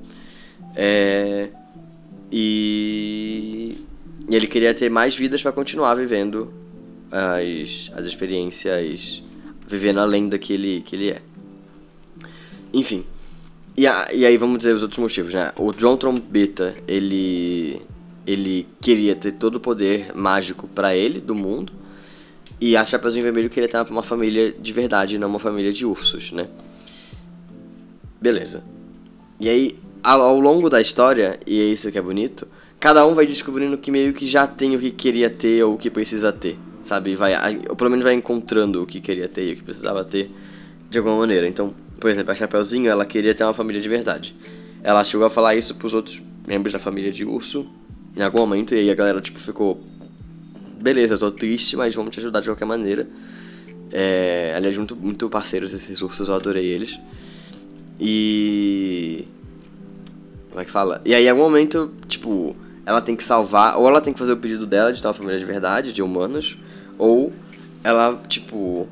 É... 0.75 1.49
E... 2.31 3.77
e 4.29 4.37
ele 4.37 4.47
queria 4.47 4.75
ter 4.75 4.91
mais 4.91 5.17
vidas 5.17 5.43
para 5.43 5.53
continuar 5.53 5.95
vivendo 5.95 6.53
as, 7.11 7.91
as 7.95 8.05
experiências, 8.07 9.23
vivendo 9.67 10.01
a 10.01 10.05
lenda 10.05 10.39
que 10.39 10.53
ele, 10.53 10.83
que 10.85 10.97
ele 10.97 11.11
é. 11.11 11.23
Enfim. 12.73 13.05
E, 13.77 13.87
a, 13.87 14.09
e 14.13 14.25
aí 14.25 14.37
vamos 14.37 14.59
dizer 14.59 14.75
os 14.75 14.83
outros 14.83 14.99
motivos, 14.99 15.35
né? 15.35 15.53
O 15.57 15.73
John 15.73 15.97
Trombeta, 15.97 16.75
ele. 16.89 17.83
Ele 18.27 18.67
queria 18.81 19.15
ter 19.15 19.33
todo 19.33 19.57
o 19.57 19.61
poder 19.61 20.11
mágico 20.13 20.67
para 20.67 20.97
ele, 20.97 21.21
do 21.21 21.33
mundo. 21.33 21.73
E 22.61 22.77
a 22.77 22.85
Chapeuzinho 22.85 23.23
Vermelho 23.23 23.49
queria 23.49 23.69
ter 23.69 23.81
uma 23.89 24.03
família 24.03 24.51
de 24.51 24.73
verdade, 24.73 25.17
não 25.17 25.29
uma 25.29 25.39
família 25.39 25.73
de 25.73 25.87
ursos, 25.87 26.33
né? 26.33 26.49
Beleza. 28.21 28.65
E 29.39 29.49
aí, 29.49 29.79
ao 30.03 30.41
longo 30.41 30.69
da 30.69 30.81
história, 30.81 31.39
e 31.47 31.61
é 31.61 31.65
isso 31.67 31.93
que 31.93 31.99
é 31.99 32.03
bonito, 32.03 32.49
cada 32.81 33.07
um 33.07 33.15
vai 33.15 33.27
descobrindo 33.27 33.79
que 33.79 33.93
meio 33.93 34.13
que 34.13 34.27
já 34.27 34.45
tem 34.45 34.75
o 34.75 34.79
que 34.81 34.91
queria 34.91 35.31
ter 35.31 35.63
ou 35.63 35.75
o 35.75 35.79
que 35.79 35.89
precisa 35.89 36.33
ter, 36.33 36.59
sabe? 36.83 37.15
Vai, 37.15 37.35
ou 37.69 37.77
pelo 37.77 37.91
menos 37.91 38.05
vai 38.05 38.15
encontrando 38.15 38.83
o 38.83 38.87
que 38.87 39.01
queria 39.01 39.29
ter 39.29 39.51
e 39.51 39.53
o 39.53 39.57
que 39.57 39.63
precisava 39.63 40.03
ter 40.03 40.33
de 40.91 40.99
alguma 40.99 41.17
maneira. 41.17 41.47
Então, 41.47 41.73
por 41.99 42.11
exemplo, 42.11 42.33
a 42.33 42.35
Chapeuzinho, 42.35 42.91
ela 42.91 43.05
queria 43.05 43.35
ter 43.35 43.45
uma 43.45 43.55
família 43.55 43.81
de 43.81 43.89
verdade. 43.89 44.35
Ela 44.83 45.03
chegou 45.05 45.27
a 45.27 45.31
falar 45.31 45.55
isso 45.55 45.75
pros 45.75 45.95
outros 45.95 46.23
membros 46.47 46.73
da 46.73 46.79
família 46.79 47.11
de 47.11 47.25
urso 47.25 47.67
em 48.17 48.23
algum 48.23 48.39
momento, 48.39 48.75
e 48.75 48.79
aí 48.79 48.91
a 48.91 48.95
galera, 48.95 49.21
tipo, 49.21 49.39
ficou... 49.39 49.81
Beleza, 50.81 51.15
eu 51.15 51.19
tô 51.19 51.31
triste, 51.31 51.77
mas 51.77 51.95
vamos 51.95 52.15
te 52.15 52.21
ajudar 52.21 52.41
de 52.41 52.49
qualquer 52.49 52.65
maneira. 52.65 53.07
É, 53.93 54.55
aliás, 54.57 54.77
muito, 54.77 54.97
muito 54.97 55.29
parceiros 55.29 55.73
esses 55.73 56.01
ursos, 56.01 56.29
eu 56.29 56.35
adorei 56.35 56.67
eles. 56.67 56.99
E... 58.01 59.27
Como 60.49 60.61
é 60.61 60.65
que 60.65 60.71
fala? 60.71 61.03
E 61.05 61.15
aí, 61.15 61.27
em 61.27 61.29
algum 61.29 61.43
momento, 61.43 61.93
tipo, 62.09 62.57
ela 62.87 63.01
tem 63.03 63.17
que 63.17 63.25
salvar... 63.25 63.77
Ou 63.77 63.89
ela 63.89 64.01
tem 64.01 64.13
que 64.13 64.19
fazer 64.19 64.33
o 64.33 64.37
pedido 64.37 64.67
dela 64.67 64.93
de 64.93 65.03
ter 65.03 65.09
uma 65.09 65.15
família 65.15 65.39
de 65.39 65.45
verdade, 65.45 65.93
de 65.93 66.03
humanos, 66.03 66.59
ou 66.99 67.33
ela, 67.83 68.21
tipo, 68.29 68.89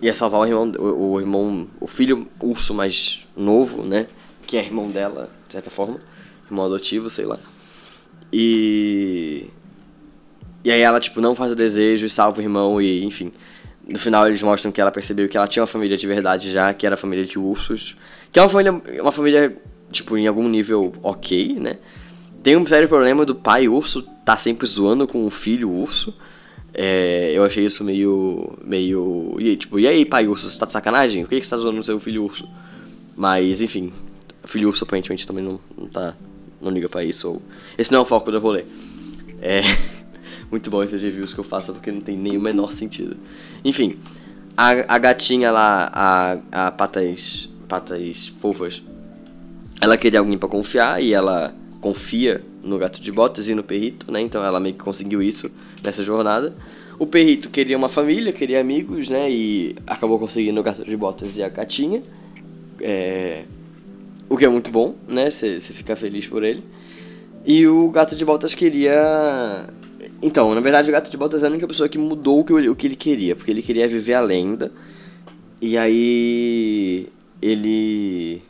ia 0.00 0.14
salvar 0.14 0.40
o 0.40 0.46
irmão, 0.46 0.72
o, 0.78 1.12
o, 1.12 1.20
irmão, 1.20 1.66
o 1.80 1.86
filho 1.86 2.28
urso 2.40 2.72
mais 2.74 3.26
novo, 3.36 3.82
né? 3.82 4.06
Que 4.46 4.56
é 4.56 4.64
irmão 4.64 4.88
dela, 4.88 5.30
de 5.46 5.52
certa 5.52 5.70
forma, 5.70 6.00
irmão 6.46 6.66
adotivo, 6.66 7.10
sei 7.10 7.26
lá. 7.26 7.38
E 8.32 9.46
e 10.64 10.70
aí 10.70 10.80
ela 10.80 11.00
tipo 11.00 11.20
não 11.20 11.34
faz 11.34 11.52
o 11.52 11.56
desejo 11.56 12.06
e 12.06 12.10
salva 12.10 12.40
o 12.40 12.42
irmão 12.42 12.80
e 12.80 13.04
enfim. 13.04 13.32
No 13.86 13.98
final 13.98 14.26
eles 14.26 14.42
mostram 14.42 14.70
que 14.70 14.80
ela 14.80 14.90
percebeu 14.90 15.28
que 15.28 15.36
ela 15.36 15.48
tinha 15.48 15.62
uma 15.62 15.66
família 15.66 15.96
de 15.96 16.06
verdade 16.06 16.50
já, 16.50 16.74
que 16.74 16.84
era 16.84 16.94
a 16.94 16.98
família 16.98 17.24
de 17.24 17.38
ursos, 17.38 17.96
que 18.30 18.38
é 18.38 18.42
uma 18.42 18.48
família, 18.48 18.82
uma 19.00 19.12
família 19.12 19.56
tipo 19.90 20.16
em 20.18 20.26
algum 20.26 20.48
nível 20.48 20.92
ok, 21.02 21.54
né? 21.54 21.78
Tem 22.42 22.56
um 22.56 22.66
sério 22.66 22.88
problema 22.88 23.24
do 23.24 23.34
pai 23.34 23.66
urso 23.68 24.02
tá 24.24 24.36
sempre 24.36 24.66
zoando 24.66 25.06
com 25.06 25.26
o 25.26 25.30
filho 25.30 25.70
urso. 25.70 26.14
É, 26.80 27.32
eu 27.34 27.42
achei 27.42 27.66
isso 27.66 27.82
meio. 27.82 28.56
meio. 28.64 29.36
E, 29.40 29.56
tipo, 29.56 29.80
e 29.80 29.86
aí, 29.88 30.04
pai 30.04 30.28
urso, 30.28 30.48
você 30.48 30.56
tá 30.56 30.64
de 30.64 30.70
sacanagem? 30.70 31.24
Por 31.24 31.30
que, 31.30 31.40
que 31.40 31.44
você 31.44 31.50
tá 31.50 31.56
zoando 31.56 31.82
seu 31.82 31.98
filho 31.98 32.22
urso? 32.22 32.48
Mas, 33.16 33.60
enfim, 33.60 33.92
filho 34.44 34.68
urso 34.68 34.84
aparentemente 34.84 35.26
também 35.26 35.42
não, 35.42 35.58
não 35.76 35.88
tá. 35.88 36.14
não 36.62 36.70
liga 36.70 36.88
pra 36.88 37.02
isso. 37.02 37.30
Ou... 37.30 37.42
Esse 37.76 37.90
não 37.90 37.98
é 37.98 38.02
o 38.02 38.04
foco 38.04 38.30
do 38.30 38.38
rolê. 38.38 38.64
É. 39.42 39.62
Muito 40.52 40.70
bom 40.70 40.80
esses 40.80 41.02
reviews 41.02 41.34
que 41.34 41.40
eu 41.40 41.44
faço 41.44 41.72
porque 41.72 41.90
não 41.90 42.00
tem 42.00 42.16
nem 42.16 42.36
o 42.36 42.40
menor 42.40 42.72
sentido. 42.72 43.16
Enfim, 43.64 43.98
a, 44.56 44.94
a 44.94 44.98
gatinha 44.98 45.50
lá, 45.50 45.90
a, 45.92 46.66
a 46.68 46.70
patas. 46.70 47.50
patas 47.66 48.28
fofas, 48.40 48.84
ela 49.80 49.96
queria 49.96 50.20
alguém 50.20 50.38
para 50.38 50.48
confiar 50.48 51.02
e 51.02 51.12
ela 51.12 51.52
confia 51.80 52.40
no 52.62 52.78
gato 52.78 53.00
de 53.00 53.10
botas 53.10 53.48
e 53.48 53.54
no 53.56 53.64
perrito, 53.64 54.12
né? 54.12 54.20
Então 54.20 54.44
ela 54.44 54.60
meio 54.60 54.76
que 54.76 54.84
conseguiu 54.84 55.20
isso 55.20 55.50
nessa 55.82 56.02
jornada. 56.04 56.54
O 56.98 57.06
perrito 57.06 57.48
queria 57.48 57.76
uma 57.76 57.88
família, 57.88 58.32
queria 58.32 58.60
amigos, 58.60 59.08
né? 59.08 59.30
E 59.30 59.76
acabou 59.86 60.18
conseguindo 60.18 60.58
o 60.58 60.62
gato 60.62 60.84
de 60.84 60.96
botas 60.96 61.36
e 61.36 61.42
a 61.42 61.48
gatinha. 61.48 62.02
É... 62.80 63.44
O 64.28 64.36
que 64.36 64.44
é 64.44 64.48
muito 64.48 64.70
bom, 64.70 64.94
né? 65.06 65.30
Você 65.30 65.58
fica 65.60 65.94
feliz 65.96 66.26
por 66.26 66.42
ele. 66.42 66.62
E 67.46 67.66
o 67.66 67.88
gato 67.90 68.14
de 68.14 68.24
botas 68.24 68.54
queria. 68.54 69.68
Então, 70.20 70.54
na 70.54 70.60
verdade, 70.60 70.90
o 70.90 70.92
gato 70.92 71.10
de 71.10 71.16
botas 71.16 71.42
é 71.42 71.46
a 71.46 71.50
única 71.50 71.66
pessoa 71.66 71.88
que 71.88 71.96
mudou 71.96 72.40
o 72.40 72.44
que, 72.44 72.52
o 72.52 72.76
que 72.76 72.86
ele 72.86 72.96
queria, 72.96 73.36
porque 73.36 73.50
ele 73.50 73.62
queria 73.62 73.88
viver 73.88 74.14
a 74.14 74.20
lenda. 74.20 74.70
E 75.60 75.78
aí. 75.78 77.08
Ele. 77.40 78.42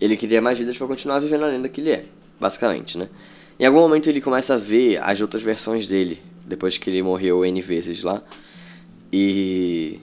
Ele 0.00 0.16
queria 0.16 0.42
mais 0.42 0.58
vidas 0.58 0.76
para 0.76 0.86
continuar 0.86 1.20
vivendo 1.20 1.44
a 1.44 1.46
lenda 1.46 1.68
que 1.68 1.80
ele 1.80 1.90
é, 1.90 2.04
basicamente, 2.40 2.98
né? 2.98 3.08
Em 3.58 3.64
algum 3.64 3.80
momento 3.80 4.08
ele 4.08 4.20
começa 4.20 4.54
a 4.54 4.56
ver 4.58 4.98
as 5.02 5.20
outras 5.20 5.42
versões 5.42 5.88
dele, 5.88 6.20
depois 6.46 6.78
que 6.78 6.88
ele 6.88 7.02
morreu 7.02 7.44
N 7.44 7.60
vezes 7.60 8.02
lá. 8.02 8.22
E. 9.12 10.00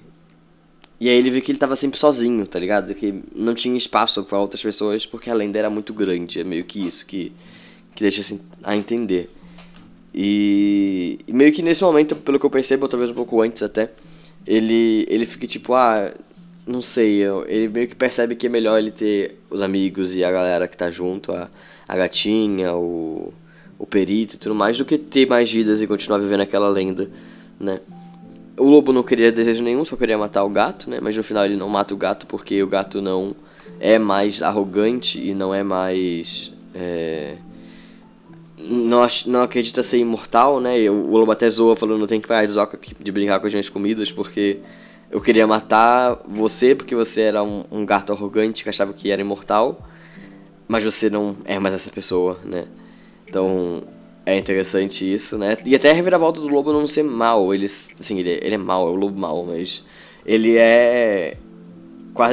E 1.00 1.10
aí 1.10 1.18
ele 1.18 1.30
vê 1.30 1.42
que 1.42 1.52
ele 1.52 1.60
tava 1.60 1.76
sempre 1.76 2.00
sozinho, 2.00 2.48
tá 2.48 2.58
ligado? 2.58 2.94
Que 2.96 3.24
não 3.36 3.54
tinha 3.54 3.76
espaço 3.78 4.24
para 4.24 4.40
outras 4.40 4.62
pessoas 4.62 5.06
porque 5.06 5.30
a 5.30 5.34
lenda 5.34 5.60
era 5.60 5.70
muito 5.70 5.94
grande. 5.94 6.40
É 6.40 6.44
meio 6.44 6.64
que 6.64 6.86
isso 6.86 7.06
que, 7.06 7.34
que 7.94 8.04
deixa 8.04 8.22
assim, 8.22 8.40
a 8.64 8.76
entender. 8.76 9.30
E, 10.14 11.20
e 11.28 11.34
meio 11.34 11.52
que 11.52 11.62
nesse 11.62 11.84
momento, 11.84 12.16
pelo 12.16 12.40
que 12.40 12.46
eu 12.46 12.50
percebo, 12.50 12.88
talvez 12.88 13.10
um 13.10 13.16
pouco 13.16 13.42
antes 13.42 13.62
até, 13.64 13.92
ele, 14.46 15.06
ele 15.10 15.26
fica 15.26 15.48
tipo, 15.48 15.74
ah, 15.74 16.14
não 16.66 16.82
sei, 16.82 17.24
ele 17.48 17.68
meio 17.68 17.88
que 17.88 17.96
percebe 17.96 18.36
que 18.36 18.48
é 18.48 18.50
melhor 18.50 18.78
ele 18.78 18.92
ter 18.92 19.40
os 19.50 19.62
amigos 19.62 20.16
e 20.16 20.24
a 20.24 20.32
galera 20.32 20.68
que 20.68 20.78
tá 20.78 20.90
junto, 20.92 21.32
a, 21.32 21.50
a 21.88 21.98
gatinha, 21.98 22.74
o, 22.76 23.34
o 23.84 23.86
perito 23.86 24.36
e 24.36 24.40
tudo 24.40 24.56
mais, 24.56 24.78
do 24.78 24.86
que 24.86 24.98
ter 24.98 25.28
mais 25.28 25.52
vidas 25.52 25.82
e 25.82 25.88
continuar 25.88 26.18
vivendo 26.18 26.40
aquela 26.40 26.70
lenda, 26.70 27.10
né? 27.60 27.82
O 28.56 28.64
lobo 28.64 28.94
não 28.94 29.04
queria 29.04 29.30
desejo 29.30 29.62
nenhum, 29.62 29.84
só 29.84 29.98
queria 29.98 30.18
matar 30.18 30.46
o 30.46 30.50
gato, 30.50 30.90
né? 30.90 31.00
Mas 31.02 31.18
no 31.18 31.24
final 31.24 31.44
ele 31.44 31.58
não 31.58 31.68
mata 31.68 31.94
o 31.94 31.98
gato 31.98 32.26
porque 32.26 32.64
o 32.64 32.68
gato 32.68 33.02
não 33.02 33.36
é 33.82 34.00
mais 34.00 34.42
arrogante 34.42 35.20
e 35.20 35.34
não 35.34 35.54
é 35.54 35.64
mais. 35.64 36.54
É, 36.74 37.36
não, 38.58 39.06
não 39.26 39.42
acredita 39.42 39.84
ser 39.84 39.98
imortal, 39.98 40.62
né? 40.62 40.80
E 40.80 40.90
o 40.90 41.18
lobo 41.18 41.32
até 41.32 41.50
zoa 41.50 41.76
falando: 41.76 42.00
não 42.00 42.08
tem 42.08 42.22
que 42.22 42.28
parar 42.28 42.46
de, 42.46 42.56
de 43.02 43.12
brincar 43.12 43.42
com 43.42 43.48
as 43.48 43.54
minhas 43.54 43.68
comidas 43.68 44.10
porque 44.12 44.60
eu 45.12 45.20
queria 45.20 45.46
matar 45.46 46.22
você 46.26 46.74
porque 46.74 46.96
você 46.96 47.22
era 47.22 47.44
um, 47.44 47.66
um 47.70 47.86
gato 47.86 48.14
arrogante 48.14 48.64
que 48.64 48.70
achava 48.70 48.94
que 48.94 49.12
era 49.12 49.22
imortal, 49.22 49.86
mas 50.70 50.86
você 50.86 51.10
não 51.10 51.36
é 51.44 51.60
mais 51.60 51.76
essa 51.76 51.90
pessoa, 51.90 52.40
né? 52.46 52.66
Então, 53.34 53.82
é 54.28 54.38
interessante 54.38 55.12
isso, 55.12 55.40
né? 55.40 55.58
E 55.66 55.74
até 55.74 55.90
a 55.90 55.94
reviravolta 55.94 56.40
do 56.40 56.48
lobo 56.48 56.72
não 56.72 56.86
ser 56.86 57.02
mal. 57.02 57.52
Ele, 57.52 57.66
assim, 57.66 58.20
ele, 58.20 58.40
ele 58.44 58.54
é 58.54 58.58
mal, 58.60 58.88
é 58.88 58.92
o 58.92 58.94
lobo 58.94 59.20
mal, 59.20 59.44
mas 59.44 59.84
ele 60.24 60.56
é. 60.56 61.36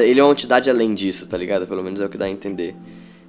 Ele 0.03 0.21
é 0.21 0.23
uma 0.23 0.33
entidade 0.33 0.69
além 0.69 0.95
disso, 0.95 1.27
tá 1.27 1.39
ligado? 1.39 1.67
Pelo 1.67 1.83
menos 1.83 2.03
é 2.03 2.05
o 2.05 2.11
que 2.11 2.19
dá 2.19 2.27
a 2.27 2.31
entender. 2.31 2.77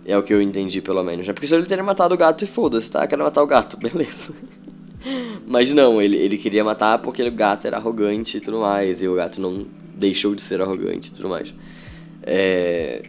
É 0.05 0.17
o 0.17 0.21
que 0.21 0.33
eu 0.33 0.41
entendi, 0.41 0.81
pelo 0.81 1.01
menos. 1.01 1.29
É 1.29 1.31
porque 1.31 1.47
se 1.47 1.55
ele 1.55 1.65
teria 1.65 1.81
matado 1.81 2.13
o 2.13 2.17
gato 2.17 2.43
e 2.43 2.47
foda-se, 2.47 2.91
tá? 2.91 3.07
Quero 3.07 3.23
matar 3.23 3.41
o 3.41 3.47
gato, 3.47 3.77
beleza. 3.79 4.33
Mas 5.47 5.71
não, 5.71 6.01
ele, 6.01 6.17
ele 6.17 6.37
queria 6.37 6.65
matar 6.65 6.99
porque 6.99 7.23
o 7.23 7.31
gato 7.31 7.67
era 7.67 7.77
arrogante 7.77 8.35
e 8.35 8.41
tudo 8.41 8.59
mais. 8.59 9.01
E 9.01 9.07
o 9.07 9.15
gato 9.15 9.39
não 9.39 9.65
deixou 9.95 10.35
de 10.35 10.41
ser 10.41 10.61
arrogante 10.61 11.09
e 11.09 11.13
tudo 11.13 11.29
mais. 11.29 11.53
É... 12.21 13.05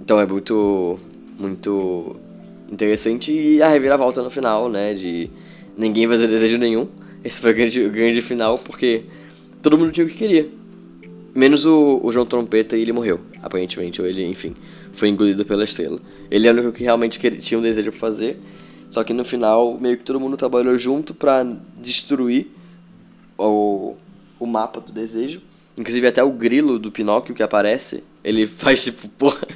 Então 0.00 0.18
é 0.18 0.24
muito. 0.24 0.98
Muito 1.38 2.16
interessante 2.70 3.32
e 3.32 3.62
a 3.62 3.68
reviravolta 3.68 4.22
no 4.22 4.30
final, 4.30 4.68
né? 4.68 4.94
De 4.94 5.30
ninguém 5.76 6.06
fazer 6.08 6.26
desejo 6.26 6.58
nenhum. 6.58 6.88
Esse 7.24 7.40
foi 7.40 7.52
o 7.52 7.54
grande, 7.54 7.84
o 7.84 7.90
grande 7.90 8.22
final, 8.22 8.58
porque 8.58 9.04
todo 9.62 9.76
mundo 9.76 9.92
tinha 9.92 10.06
o 10.06 10.08
que 10.08 10.16
queria. 10.16 10.48
Menos 11.34 11.66
o, 11.66 12.00
o 12.02 12.10
João 12.12 12.24
Trompeta 12.24 12.76
e 12.76 12.82
ele 12.82 12.92
morreu, 12.92 13.20
aparentemente. 13.42 14.00
Ou 14.00 14.06
ele, 14.06 14.24
enfim, 14.24 14.54
foi 14.92 15.08
engolido 15.08 15.44
pela 15.44 15.64
estrela. 15.64 16.00
Ele 16.30 16.48
era 16.48 16.68
o 16.68 16.72
que 16.72 16.82
realmente 16.82 17.18
queria, 17.18 17.38
tinha 17.38 17.58
um 17.58 17.62
desejo 17.62 17.90
pra 17.90 18.00
fazer. 18.00 18.38
Só 18.90 19.02
que 19.04 19.12
no 19.12 19.24
final, 19.24 19.78
meio 19.78 19.98
que 19.98 20.04
todo 20.04 20.20
mundo 20.20 20.36
trabalhou 20.36 20.78
junto 20.78 21.12
pra 21.12 21.44
destruir 21.76 22.46
o, 23.36 23.94
o 24.38 24.46
mapa 24.46 24.80
do 24.80 24.92
desejo. 24.92 25.42
Inclusive 25.76 26.06
até 26.06 26.22
o 26.22 26.30
grilo 26.30 26.78
do 26.78 26.90
Pinóquio 26.90 27.34
que 27.34 27.42
aparece, 27.42 28.02
ele 28.24 28.46
faz 28.48 28.84
tipo, 28.84 29.08
porra. 29.08 29.46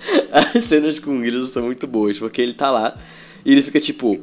As 0.54 0.64
cenas 0.64 0.98
com 0.98 1.16
o 1.16 1.20
Grilo 1.20 1.46
são 1.46 1.64
muito 1.64 1.86
boas, 1.86 2.18
porque 2.18 2.40
ele 2.40 2.54
tá 2.54 2.70
lá 2.70 2.96
e 3.44 3.52
ele 3.52 3.62
fica 3.62 3.80
tipo, 3.80 4.20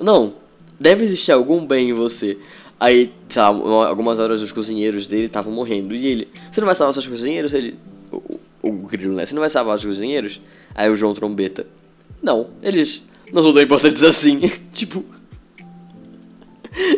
não, 0.00 0.34
deve 0.78 1.02
existir 1.02 1.32
algum 1.32 1.64
bem 1.66 1.90
em 1.90 1.92
você. 1.92 2.38
Aí, 2.80 3.12
algumas 3.88 4.20
horas 4.20 4.40
os 4.40 4.52
cozinheiros 4.52 5.08
dele 5.08 5.26
estavam 5.26 5.52
morrendo. 5.52 5.94
E 5.94 6.06
ele, 6.06 6.28
você 6.50 6.60
não 6.60 6.66
vai 6.66 6.74
salvar 6.74 6.94
seus 6.94 7.08
cozinheiros? 7.08 7.52
Ele, 7.52 7.76
o, 8.12 8.38
o, 8.62 8.72
grilo, 8.72 9.14
né? 9.14 9.26
Você 9.26 9.34
não 9.34 9.40
vai 9.40 9.50
salvar 9.50 9.76
os 9.76 9.84
cozinheiros? 9.84 10.40
Aí 10.74 10.88
o 10.88 10.96
João 10.96 11.12
Trombeta, 11.12 11.66
não, 12.22 12.50
eles 12.62 13.08
não 13.32 13.42
são 13.42 13.52
tão 13.52 13.62
importantes 13.62 14.04
assim. 14.04 14.40
tipo. 14.72 15.04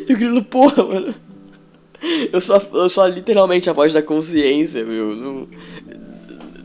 E 0.07 0.13
o 0.13 0.17
grilo, 0.19 0.45
porra, 0.45 0.85
mano. 0.85 1.15
Eu 2.33 2.41
sou, 2.41 2.61
eu 2.75 2.89
sou 2.89 3.07
literalmente 3.07 3.69
a 3.69 3.73
voz 3.73 3.93
da 3.93 4.03
consciência, 4.03 4.85
meu. 4.85 5.15
Não, 5.15 5.49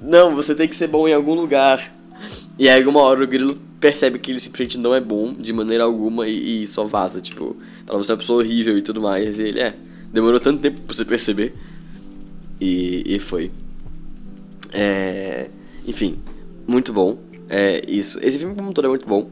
não, 0.06 0.36
você 0.36 0.54
tem 0.54 0.68
que 0.68 0.76
ser 0.76 0.88
bom 0.88 1.08
em 1.08 1.14
algum 1.14 1.34
lugar. 1.34 1.92
E 2.58 2.70
aí, 2.70 2.80
alguma 2.80 3.02
hora 3.02 3.24
o 3.24 3.28
grilo 3.28 3.58
percebe 3.80 4.18
que 4.18 4.32
ele 4.32 4.40
simplesmente 4.40 4.78
não 4.78 4.96
é 4.96 5.02
bom 5.02 5.34
de 5.34 5.52
maneira 5.52 5.84
alguma 5.84 6.28
e, 6.28 6.64
e 6.64 6.68
só 6.68 6.86
vaza, 6.86 7.20
tipo, 7.22 7.56
fala, 7.86 8.02
você 8.02 8.12
é 8.12 8.14
uma 8.14 8.20
pessoa 8.20 8.42
horrível 8.42 8.78
e 8.78 8.82
tudo 8.82 9.02
mais. 9.02 9.40
E 9.40 9.44
ele, 9.44 9.60
é, 9.60 9.76
demorou 10.12 10.40
tanto 10.40 10.62
tempo 10.62 10.82
pra 10.82 10.96
você 10.96 11.06
perceber. 11.06 11.54
E, 12.60 13.04
e 13.06 13.20
foi. 13.20 13.52
É, 14.72 15.50
enfim, 15.88 16.18
muito 16.68 16.94
bom. 16.94 17.18
É 17.50 17.84
isso. 17.88 18.20
Esse 18.22 18.40
filme 18.40 18.56
como 18.56 18.70
um 18.70 18.74
todo 18.74 18.86
é 18.86 18.90
muito 18.90 19.06
bom. 19.06 19.30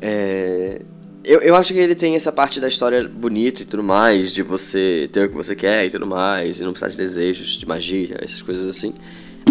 É, 0.00 0.82
eu, 1.24 1.40
eu 1.40 1.56
acho 1.56 1.72
que 1.72 1.78
ele 1.78 1.94
tem 1.94 2.14
essa 2.14 2.30
parte 2.30 2.60
da 2.60 2.68
história 2.68 3.08
bonita 3.08 3.62
e 3.62 3.64
tudo 3.64 3.82
mais, 3.82 4.30
de 4.32 4.42
você 4.42 5.08
ter 5.10 5.26
o 5.26 5.30
que 5.30 5.34
você 5.34 5.56
quer 5.56 5.86
e 5.86 5.90
tudo 5.90 6.06
mais, 6.06 6.60
e 6.60 6.62
não 6.62 6.72
precisar 6.72 6.90
de 6.90 6.98
desejos, 6.98 7.56
de 7.56 7.66
magia, 7.66 8.16
essas 8.20 8.42
coisas 8.42 8.68
assim. 8.68 8.92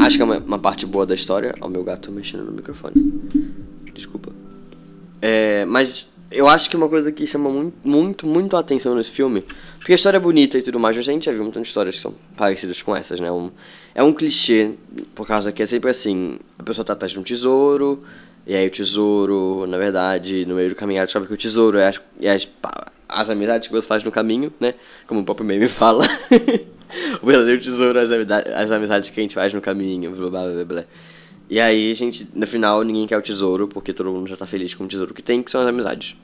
Acho 0.02 0.18
que 0.18 0.22
é 0.22 0.26
uma, 0.26 0.38
uma 0.40 0.60
parte 0.60 0.86
boa 0.86 1.06
da 1.06 1.16
história. 1.16 1.56
Ó, 1.62 1.68
meu 1.68 1.84
gato 1.84 2.12
mexendo 2.12 2.46
no 2.46 2.52
microfone. 2.52 2.94
Desculpa. 3.94 4.32
É, 5.22 5.66
mas 5.66 6.08
eu 6.34 6.48
acho 6.48 6.70
que 6.70 6.76
uma 6.76 6.90
coisa 6.90 7.12
que 7.12 7.28
chama 7.28 7.50
muito, 7.50 7.88
muito, 7.88 8.28
muito 8.28 8.58
a 8.58 8.60
atenção 8.60 8.96
nesse 8.96 9.12
filme, 9.12 9.44
porque 9.78 9.92
a 9.92 9.96
história 9.96 10.18
é 10.18 10.20
bonita 10.20 10.58
e 10.58 10.62
tudo 10.62 10.80
mais, 10.80 10.98
mas 10.98 11.08
a 11.08 11.12
gente 11.12 11.26
já 11.26 11.32
viu 11.32 11.44
muitas 11.44 11.62
histórias 11.62 11.96
que 11.96 12.02
são 12.02 12.14
parecidas 12.36 12.82
com 12.82 12.96
essas, 12.96 13.20
né? 13.20 13.32
Um, 13.32 13.52
é 13.94 14.02
um 14.02 14.12
clichê, 14.12 14.72
por 15.14 15.28
causa 15.28 15.52
que 15.52 15.62
é 15.62 15.66
sempre 15.66 15.92
assim, 15.92 16.40
a 16.58 16.64
pessoa 16.64 16.84
tá 16.84 16.94
atrás 16.94 17.12
de 17.12 17.20
um 17.20 17.24
tesouro, 17.24 18.04
e 18.48 18.56
aí 18.56 18.68
o 18.68 18.72
tesouro, 18.72 19.66
na 19.68 19.78
verdade, 19.78 20.46
no 20.46 20.56
meio 20.56 20.70
do 20.70 20.76
caminho 20.76 20.98
ela 20.98 21.06
descobre 21.06 21.28
que 21.28 21.34
o 21.34 21.38
tesouro 21.38 21.78
é 21.78 21.88
as, 21.88 22.02
é 22.20 22.32
as, 22.32 22.50
as 23.08 23.30
amizades 23.30 23.68
que 23.68 23.74
você 23.74 23.88
faz 23.88 24.04
no 24.04 24.12
caminho, 24.12 24.52
né? 24.60 24.74
Como 25.06 25.22
o 25.22 25.24
próprio 25.24 25.46
meme 25.46 25.68
fala. 25.68 26.06
o 27.22 27.26
verdadeiro 27.26 27.62
tesouro 27.62 28.00
as, 28.00 28.12
as 28.12 28.72
amizades 28.72 29.10
que 29.10 29.20
a 29.20 29.24
gente 29.24 29.36
faz 29.36 29.54
no 29.54 29.62
caminho, 29.62 30.12
blá 30.12 30.30
blá 30.30 30.52
blá 30.52 30.66
blá. 30.66 30.84
E 31.50 31.60
aí, 31.60 31.92
a 31.92 31.94
gente, 31.94 32.28
no 32.34 32.48
final, 32.48 32.84
ninguém 32.84 33.06
quer 33.06 33.18
o 33.18 33.22
tesouro, 33.22 33.68
porque 33.68 33.94
todo 33.94 34.10
mundo 34.10 34.28
já 34.28 34.38
tá 34.38 34.46
feliz 34.46 34.74
com 34.74 34.86
o 34.86 34.88
tesouro 34.88 35.14
que 35.14 35.22
tem, 35.22 35.44
que 35.44 35.52
são 35.52 35.62
as 35.62 35.68
amizades. 35.68 36.16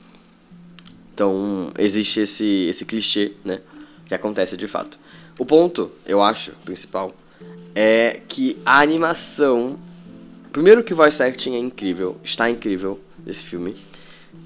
Então, 1.14 1.70
existe 1.78 2.20
esse, 2.20 2.66
esse 2.68 2.84
clichê, 2.84 3.32
né? 3.44 3.60
Que 4.06 4.14
acontece 4.14 4.56
de 4.56 4.66
fato. 4.66 4.98
O 5.38 5.44
ponto, 5.44 5.92
eu 6.06 6.22
acho, 6.22 6.52
principal, 6.64 7.14
é 7.74 8.20
que 8.26 8.58
a 8.64 8.80
animação. 8.80 9.78
Primeiro, 10.50 10.82
que 10.82 10.92
o 10.92 10.96
voice 10.96 11.22
acting 11.22 11.54
é 11.54 11.58
incrível, 11.58 12.16
está 12.24 12.50
incrível 12.50 12.98
esse 13.26 13.44
filme. 13.44 13.76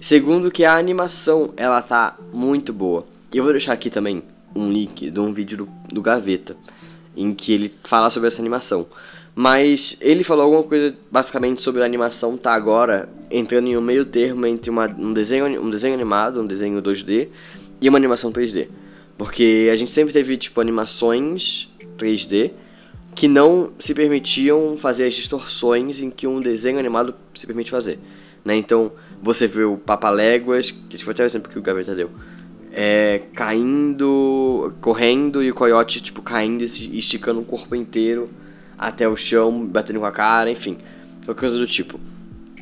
Segundo, 0.01 0.51
que 0.51 0.65
a 0.65 0.77
animação 0.77 1.55
ela 1.57 1.81
tá 1.81 2.19
muito 2.33 2.73
boa. 2.73 3.07
E 3.33 3.39
eu 3.39 3.43
vou 3.43 3.53
deixar 3.53 3.73
aqui 3.73 3.89
também 3.89 4.23
um 4.55 4.71
link 4.71 5.11
de 5.11 5.21
um 5.21 5.33
vídeo 5.33 5.59
do, 5.59 5.69
do 5.93 6.03
Gaveta, 6.03 6.57
em 7.17 7.35
que 7.35 7.53
ele 7.53 7.73
fala 7.85 8.11
sobre 8.11 8.29
essa 8.29 8.41
animação. 8.41 8.87
Mas 9.35 9.97
ele 10.01 10.23
falou 10.23 10.45
alguma 10.45 10.63
coisa 10.63 10.97
basicamente 11.11 11.61
sobre 11.61 11.83
a 11.83 11.85
animação 11.85 12.37
tá 12.37 12.55
agora 12.55 13.09
entrando 13.31 13.67
em 13.67 13.77
um 13.77 13.81
meio 13.81 14.05
termo 14.05 14.47
entre 14.47 14.71
uma, 14.71 14.87
um, 14.87 15.13
desenho, 15.13 15.61
um 15.61 15.69
desenho 15.69 15.95
animado, 15.95 16.41
um 16.41 16.47
desenho 16.47 16.81
2D 16.81 17.29
e 17.81 17.89
uma 17.89 17.99
animação 17.99 18.31
3D. 18.31 18.69
Porque 19.19 19.69
a 19.73 19.77
gente 19.77 19.91
sempre 19.91 20.13
teve 20.13 20.37
tipo 20.37 20.61
animações 20.61 21.69
3D 21.99 22.53
que 23.15 23.29
não 23.29 23.73
se 23.79 23.95
permitiam 23.95 24.77
fazer 24.77 25.07
as 25.07 25.15
distorções 25.15 26.01
em 26.01 26.11
que 26.11 26.27
um 26.27 26.41
desenho 26.41 26.79
animado 26.79 27.15
se 27.35 27.47
permite 27.47 27.71
fazer. 27.71 27.99
Né? 28.45 28.57
Então 28.57 28.93
você 29.23 29.47
vê 29.47 29.65
o 29.65 29.77
Papaléguas, 29.77 30.71
que 30.71 31.03
foi 31.03 31.13
até 31.13 31.23
o 31.23 31.27
exemplo 31.27 31.51
que 31.51 31.59
o 31.59 31.63
Gaveta 31.63 31.95
deu, 31.95 32.11
é, 32.77 33.23
caindo, 33.33 34.75
correndo 34.81 35.41
e 35.41 35.51
o 35.51 35.55
coiote 35.55 36.03
tipo 36.03 36.21
caindo 36.21 36.63
e 36.63 36.99
esticando 36.99 37.41
o 37.41 37.45
corpo 37.45 37.77
inteiro 37.77 38.29
até 38.77 39.09
o 39.09 39.17
chão, 39.17 39.65
batendo 39.65 40.01
com 40.01 40.07
a 40.07 40.11
cara, 40.11 40.51
enfim, 40.51 40.77
qualquer 41.25 41.41
coisa 41.41 41.57
do 41.57 41.67
tipo. 41.69 42.01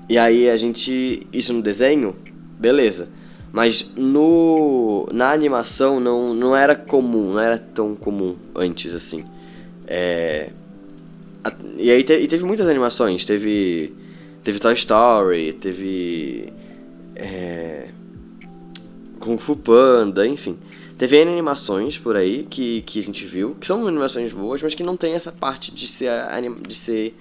E 0.08 0.18
aí 0.18 0.50
a 0.50 0.56
gente. 0.56 1.26
Isso 1.32 1.54
no 1.54 1.62
desenho, 1.62 2.14
beleza. 2.58 3.08
Mas 3.50 3.90
no 3.96 5.08
na 5.12 5.32
animação 5.32 5.98
não, 5.98 6.34
não 6.34 6.54
era 6.54 6.74
comum, 6.76 7.32
não 7.32 7.40
era 7.40 7.58
tão 7.58 7.94
comum 7.94 8.36
antes 8.54 8.94
assim. 8.94 9.24
É, 9.86 10.50
a, 11.42 11.52
e 11.78 11.90
aí 11.90 12.04
te, 12.04 12.14
e 12.14 12.26
teve 12.26 12.44
muitas 12.44 12.68
animações, 12.68 13.24
teve 13.24 13.94
teve 14.44 14.58
Toy 14.58 14.74
Story, 14.74 15.54
teve 15.54 16.52
é, 17.16 17.88
Kung 19.22 19.38
Fu 19.38 19.56
Panda, 19.56 20.26
enfim. 20.26 20.58
Teve 20.98 21.22
animações 21.22 21.96
por 21.96 22.16
aí 22.16 22.44
que, 22.50 22.82
que 22.82 22.98
a 22.98 23.02
gente 23.02 23.24
viu, 23.24 23.54
que 23.54 23.66
são 23.66 23.86
animações 23.86 24.32
boas, 24.32 24.62
mas 24.62 24.74
que 24.74 24.82
não 24.82 24.96
tem 24.96 25.14
essa 25.14 25.32
parte 25.32 25.72
de 25.72 25.86
ser, 25.86 26.10
de 26.66 26.74
ser 26.74 27.16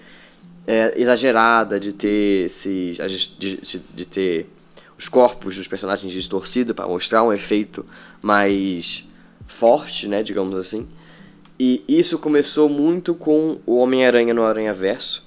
é, 0.68 0.94
exagerada, 1.00 1.80
de 1.80 1.94
ter, 1.94 2.46
esses, 2.46 2.98
de, 2.98 3.58
de, 3.58 3.82
de 3.94 4.06
ter 4.06 4.50
os 4.98 5.08
corpos 5.08 5.56
dos 5.56 5.68
personagens 5.68 6.12
distorcidos 6.12 6.76
para 6.76 6.88
mostrar 6.88 7.24
um 7.24 7.32
efeito 7.32 7.86
mais 8.22 9.08
forte, 9.48 10.08
né, 10.08 10.24
digamos 10.24 10.56
assim. 10.56 10.88
E 11.60 11.84
isso 11.88 12.18
começou 12.18 12.68
muito 12.68 13.14
com 13.14 13.60
o 13.66 13.78
Homem-Aranha 13.78 14.34
no 14.34 14.44
Aranha 14.44 14.74
Verso. 14.74 15.24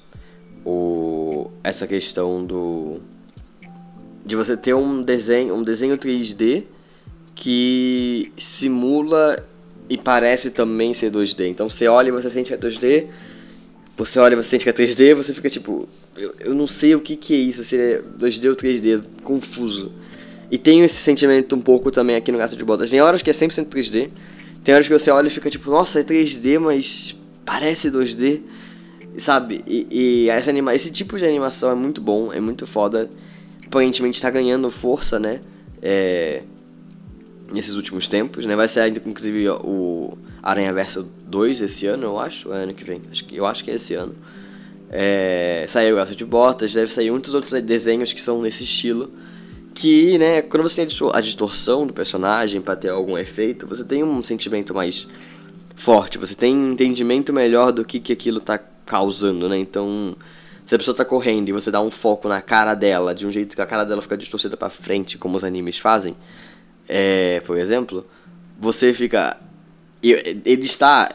O, 0.64 1.50
essa 1.62 1.87
questão 1.87 2.44
do 2.44 3.00
de 4.24 4.37
você 4.37 4.56
ter 4.56 4.74
um 4.74 5.02
desenho, 5.02 5.54
um 5.54 5.62
desenho 5.62 5.96
3D 5.98 6.64
que 7.34 8.32
simula 8.38 9.44
e 9.88 9.98
parece 9.98 10.50
também 10.50 10.94
ser 10.94 11.10
2D. 11.10 11.48
Então 11.48 11.68
você 11.68 11.87
olha 11.88 12.08
e 12.08 12.12
você 12.12 12.30
sente 12.30 12.48
que 12.48 12.54
é 12.54 12.58
2D, 12.58 13.06
você 13.96 14.18
olha 14.18 14.34
e 14.34 14.37
você 14.37 14.50
sente 14.50 14.64
que 14.64 14.70
é 14.70 14.72
3D, 14.72 15.14
você 15.14 15.34
fica 15.34 15.50
tipo, 15.50 15.88
eu, 16.16 16.34
eu 16.40 16.54
não 16.54 16.66
sei 16.66 16.94
o 16.94 17.00
que, 17.00 17.16
que 17.16 17.34
é 17.34 17.38
isso, 17.38 17.62
se 17.62 17.76
é 17.76 18.02
2D 18.18 18.48
ou 18.48 18.56
3D, 18.56 19.02
confuso. 19.22 19.92
E 20.50 20.58
tenho 20.58 20.84
esse 20.84 20.96
sentimento 20.96 21.54
um 21.56 21.60
pouco 21.60 21.90
também 21.90 22.16
aqui 22.16 22.30
no 22.30 22.38
Gato 22.38 22.56
de 22.56 22.64
Botas. 22.64 22.90
Tem 22.90 23.00
horas 23.00 23.22
que 23.22 23.30
é 23.30 23.32
100% 23.32 23.66
3D, 23.66 24.10
tem 24.62 24.74
horas 24.74 24.87
que 24.87 24.92
você 24.92 25.10
olha 25.10 25.26
e 25.26 25.30
fica 25.30 25.50
tipo, 25.50 25.70
nossa, 25.70 26.00
é 26.00 26.02
3D, 26.02 26.58
mas 26.58 27.20
parece 27.44 27.90
2D, 27.90 28.40
sabe? 29.18 29.62
E, 29.66 29.87
e 29.90 30.28
essa 30.30 30.50
anima 30.50 30.74
esse 30.74 30.90
tipo 30.90 31.18
de 31.18 31.24
animação 31.24 31.70
é 31.70 31.74
muito 31.74 32.00
bom, 32.00 32.32
é 32.32 32.40
muito 32.40 32.66
foda. 32.66 33.10
Aparentemente 33.74 34.14
está 34.14 34.30
ganhando 34.30 34.70
força, 34.70 35.18
né? 35.18 35.40
É, 35.82 36.42
nesses 37.52 37.74
últimos 37.74 38.06
tempos, 38.06 38.46
né? 38.46 38.54
Vai 38.54 38.68
sair 38.68 39.02
inclusive 39.04 39.48
o 39.48 40.16
Aranha 40.40 40.72
Verso 40.72 41.04
2 41.26 41.60
esse 41.60 41.84
ano, 41.88 42.04
eu 42.04 42.16
acho, 42.16 42.52
é 42.52 42.62
ano 42.62 42.72
que 42.72 42.84
vem. 42.84 43.02
Acho 43.10 43.24
que, 43.24 43.37
eu 43.37 43.44
acho 43.44 43.64
que 43.64 43.72
é 43.72 43.74
esse 43.74 43.94
ano. 43.94 44.14
É, 44.88 45.64
saiu 45.66 45.94
o 45.94 45.98
Gato 45.98 46.14
de 46.14 46.24
Botas, 46.24 46.72
deve 46.72 46.92
sair 46.92 47.10
muitos 47.10 47.34
outros 47.34 47.60
desenhos 47.62 48.12
que 48.12 48.20
são 48.20 48.40
nesse 48.40 48.62
estilo. 48.62 49.10
Que, 49.74 50.16
né, 50.18 50.40
quando 50.40 50.62
você 50.62 50.87
tem 50.87 50.96
a 51.12 51.20
distorção 51.20 51.84
do 51.84 51.92
personagem 51.92 52.60
para 52.60 52.76
ter 52.76 52.90
algum 52.90 53.18
efeito, 53.18 53.66
você 53.66 53.82
tem 53.82 54.04
um 54.04 54.22
sentimento 54.22 54.72
mais 54.72 55.08
forte, 55.74 56.16
você 56.16 56.37
tem 56.37 56.56
um 56.56 56.70
entendimento 56.70 57.32
melhor 57.32 57.72
do 57.72 57.84
que, 57.84 57.98
que 57.98 58.12
aquilo 58.12 58.38
tá 58.38 58.56
causando, 58.87 59.48
né? 59.48 59.58
Então, 59.58 60.14
se 60.64 60.74
a 60.74 60.79
pessoa 60.79 60.96
tá 60.96 61.05
correndo 61.05 61.48
e 61.48 61.53
você 61.53 61.70
dá 61.70 61.81
um 61.81 61.90
foco 61.90 62.29
na 62.29 62.40
cara 62.40 62.74
dela, 62.74 63.14
de 63.14 63.27
um 63.27 63.33
jeito 63.33 63.55
que 63.55 63.61
a 63.61 63.66
cara 63.66 63.85
dela 63.85 64.00
fica 64.00 64.16
distorcida 64.16 64.57
para 64.57 64.70
frente, 64.70 65.18
como 65.18 65.37
os 65.37 65.44
animes 65.44 65.79
fazem, 65.79 66.16
é, 66.88 67.40
por 67.40 67.59
exemplo, 67.59 68.07
você 68.59 68.92
fica. 68.92 69.37
Ele 70.03 70.64
está 70.64 71.14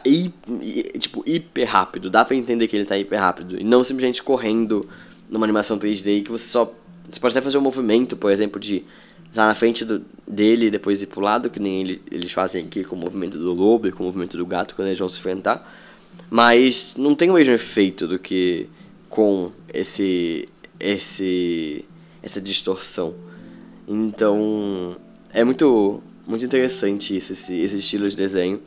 tipo, 0.98 1.22
hiper 1.24 1.68
rápido, 1.68 2.10
dá 2.10 2.24
pra 2.24 2.34
entender 2.34 2.66
que 2.66 2.74
ele 2.74 2.82
está 2.82 2.98
hiper 2.98 3.20
rápido, 3.20 3.60
e 3.60 3.62
não 3.62 3.84
simplesmente 3.84 4.20
correndo 4.20 4.88
numa 5.28 5.46
animação 5.46 5.78
3D 5.78 6.24
que 6.24 6.30
você 6.30 6.46
só. 6.46 6.72
Você 7.08 7.18
pode 7.18 7.36
até 7.36 7.42
fazer 7.42 7.58
um 7.58 7.62
movimento, 7.62 8.16
por 8.16 8.30
exemplo, 8.30 8.60
de 8.60 8.84
estar 9.28 9.46
na 9.46 9.54
frente 9.54 9.84
do, 9.84 10.04
dele 10.26 10.66
e 10.66 10.70
depois 10.70 11.02
ir 11.02 11.06
pro 11.06 11.20
lado, 11.20 11.50
que 11.50 11.60
nem 11.60 11.80
ele, 11.80 12.02
eles 12.10 12.30
fazem 12.32 12.66
aqui 12.66 12.84
com 12.84 12.94
o 12.94 12.98
movimento 12.98 13.38
do 13.38 13.52
lobo 13.52 13.88
e 13.88 13.92
com 13.92 14.02
o 14.02 14.06
movimento 14.06 14.36
do 14.36 14.46
gato 14.46 14.74
quando 14.74 14.88
eles 14.88 14.98
vão 14.98 15.08
se 15.08 15.18
enfrentar. 15.18 15.68
Mas 16.28 16.96
não 16.96 17.14
tem 17.14 17.30
o 17.30 17.34
mesmo 17.34 17.52
efeito 17.52 18.06
do 18.06 18.18
que 18.18 18.68
com 19.10 19.52
esse. 19.74 20.48
esse. 20.78 21.84
essa 22.22 22.40
distorção. 22.40 23.14
Então 23.86 24.96
é 25.32 25.44
muito, 25.44 26.02
muito 26.26 26.44
interessante 26.44 27.16
isso, 27.16 27.32
esse, 27.32 27.58
esse 27.60 27.78
estilo 27.78 28.08
de 28.08 28.16
desenho. 28.16 28.60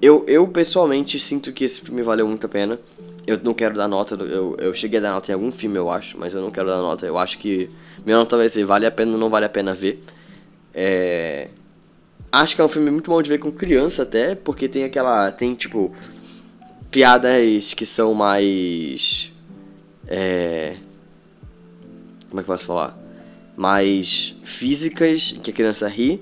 Eu, 0.00 0.24
eu 0.26 0.46
pessoalmente 0.48 1.18
sinto 1.18 1.52
que 1.52 1.64
esse 1.64 1.80
filme 1.80 2.02
valeu 2.02 2.26
muito 2.26 2.46
a 2.46 2.48
pena. 2.48 2.78
Eu 3.24 3.38
não 3.42 3.54
quero 3.54 3.74
dar 3.76 3.86
nota, 3.86 4.14
eu, 4.14 4.56
eu 4.58 4.74
cheguei 4.74 4.98
a 4.98 5.02
dar 5.02 5.12
nota 5.12 5.30
em 5.30 5.34
algum 5.34 5.52
filme, 5.52 5.76
eu 5.76 5.88
acho, 5.90 6.18
mas 6.18 6.34
eu 6.34 6.40
não 6.40 6.50
quero 6.50 6.68
dar 6.68 6.78
nota. 6.78 7.06
Eu 7.06 7.18
acho 7.18 7.38
que 7.38 7.70
minha 8.04 8.16
nota 8.16 8.36
vai 8.36 8.48
ser 8.48 8.64
vale 8.64 8.84
a 8.86 8.90
pena 8.90 9.12
ou 9.12 9.18
não 9.18 9.30
vale 9.30 9.46
a 9.46 9.48
pena 9.48 9.72
ver. 9.72 10.02
É... 10.74 11.48
Acho 12.30 12.56
que 12.56 12.62
é 12.62 12.64
um 12.64 12.68
filme 12.68 12.90
muito 12.90 13.10
bom 13.10 13.20
de 13.20 13.28
ver 13.28 13.38
com 13.38 13.52
criança 13.52 14.02
até, 14.02 14.34
porque 14.34 14.68
tem 14.68 14.84
aquela. 14.84 15.30
Tem 15.30 15.54
tipo. 15.54 15.92
Piadas 16.90 17.74
que 17.74 17.86
são 17.86 18.12
mais. 18.14 19.31
É. 20.12 20.76
Como 22.28 22.40
é 22.40 22.44
que 22.44 22.50
eu 22.50 22.54
posso 22.54 22.66
falar? 22.66 23.02
mais 23.56 24.34
físicas, 24.44 25.32
que 25.42 25.50
a 25.50 25.54
criança 25.54 25.88
ri. 25.88 26.20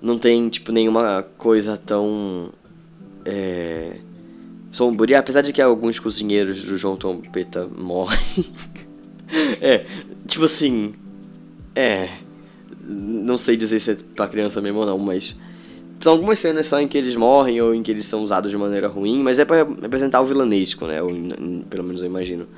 Não 0.00 0.18
tem, 0.18 0.48
tipo, 0.48 0.72
nenhuma 0.72 1.22
coisa 1.38 1.76
tão. 1.76 2.50
É, 3.24 3.96
sombria, 4.70 5.18
apesar 5.18 5.42
de 5.42 5.52
que 5.52 5.62
alguns 5.62 5.98
cozinheiros 6.00 6.64
do 6.64 6.76
João 6.76 6.96
Trompeta 6.96 7.68
morrem. 7.76 8.18
é, 9.60 9.86
tipo 10.26 10.44
assim. 10.44 10.94
É. 11.74 12.08
Não 12.84 13.38
sei 13.38 13.56
dizer 13.56 13.80
se 13.80 13.92
é 13.92 13.96
pra 14.16 14.26
criança 14.26 14.60
mesmo 14.60 14.80
ou 14.80 14.86
não, 14.86 14.98
mas. 14.98 15.38
São 16.00 16.14
algumas 16.14 16.40
cenas 16.40 16.66
só 16.66 16.80
em 16.80 16.88
que 16.88 16.98
eles 16.98 17.14
morrem 17.14 17.60
ou 17.60 17.72
em 17.72 17.80
que 17.80 17.92
eles 17.92 18.06
são 18.06 18.24
usados 18.24 18.50
de 18.50 18.56
maneira 18.56 18.88
ruim, 18.88 19.22
mas 19.22 19.38
é 19.38 19.44
para 19.44 19.62
representar 19.62 20.20
o 20.20 20.24
vilanesco, 20.24 20.84
né? 20.84 21.00
Ou, 21.00 21.12
pelo 21.70 21.84
menos 21.84 22.02
eu 22.02 22.08
imagino. 22.08 22.48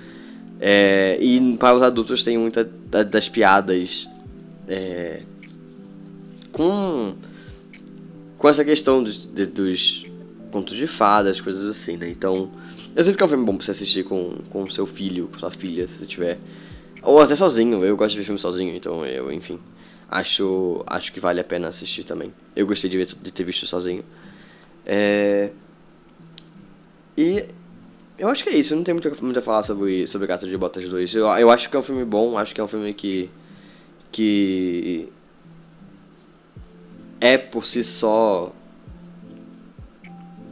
É, 0.67 1.19
e 1.21 1.59
para 1.59 1.77
os 1.77 1.83
adultos 1.83 2.25
tem 2.25 2.39
muita 2.39 2.65
das 2.65 3.29
piadas 3.29 4.09
é, 4.67 5.21
com, 6.51 7.15
com 8.39 8.49
essa 8.49 8.65
questão 8.65 9.05
dos, 9.05 9.27
de, 9.27 9.45
dos 9.45 10.07
contos 10.51 10.75
de 10.75 10.87
fadas, 10.87 11.39
coisas 11.39 11.69
assim, 11.69 11.99
né? 11.99 12.09
Então, 12.09 12.51
eu 12.97 13.05
sinto 13.05 13.15
que 13.15 13.23
é 13.23 13.27
um 13.27 13.29
filme 13.29 13.45
bom 13.45 13.57
pra 13.57 13.67
você 13.67 13.73
assistir 13.73 14.05
com, 14.05 14.39
com 14.49 14.67
seu 14.71 14.87
filho, 14.87 15.29
com 15.31 15.39
sua 15.39 15.51
filha, 15.51 15.87
se 15.87 15.99
você 15.99 16.07
tiver. 16.07 16.39
Ou 17.03 17.21
até 17.21 17.35
sozinho, 17.35 17.85
eu 17.85 17.95
gosto 17.95 18.13
de 18.13 18.21
ver 18.21 18.25
filme 18.25 18.41
sozinho, 18.41 18.75
então 18.75 19.05
eu, 19.05 19.31
enfim. 19.31 19.61
Acho, 20.11 20.83
acho 20.87 21.13
que 21.13 21.21
vale 21.21 21.41
a 21.41 21.45
pena 21.45 21.69
assistir 21.69 22.05
também. 22.05 22.33
Eu 22.57 22.67
gostei 22.67 22.89
de, 22.89 22.97
ver, 22.97 23.05
de 23.05 23.31
ter 23.31 23.45
visto 23.45 23.67
sozinho. 23.67 24.03
É... 24.87 25.51
E 27.19 27.49
eu 28.19 28.29
acho 28.29 28.45
que 28.45 28.51
é 28.51 28.57
isso, 28.57 28.77
não 28.77 28.85
tem 28.85 28.95
muito, 28.95 29.25
muito 29.25 29.39
a 29.39 29.43
falar 29.43 29.65
sobre, 29.65 30.07
sobre 30.07 30.27
Gato 30.27 30.47
de 30.47 30.57
Botas 30.57 30.89
2. 30.89 31.15
Eu, 31.15 31.27
eu 31.27 31.51
acho 31.51 31.69
que 31.69 31.77
é 31.77 31.79
um 31.79 31.83
filme 31.83 32.05
bom, 32.05 32.39
acho 32.39 32.55
que 32.55 32.61
é 32.61 32.65
um 32.65 32.69
filme 32.69 32.95
que. 32.95 33.29
que. 34.13 35.09
é 37.21 37.37
por 37.37 37.67
si 37.67 37.83
só. 37.83 38.53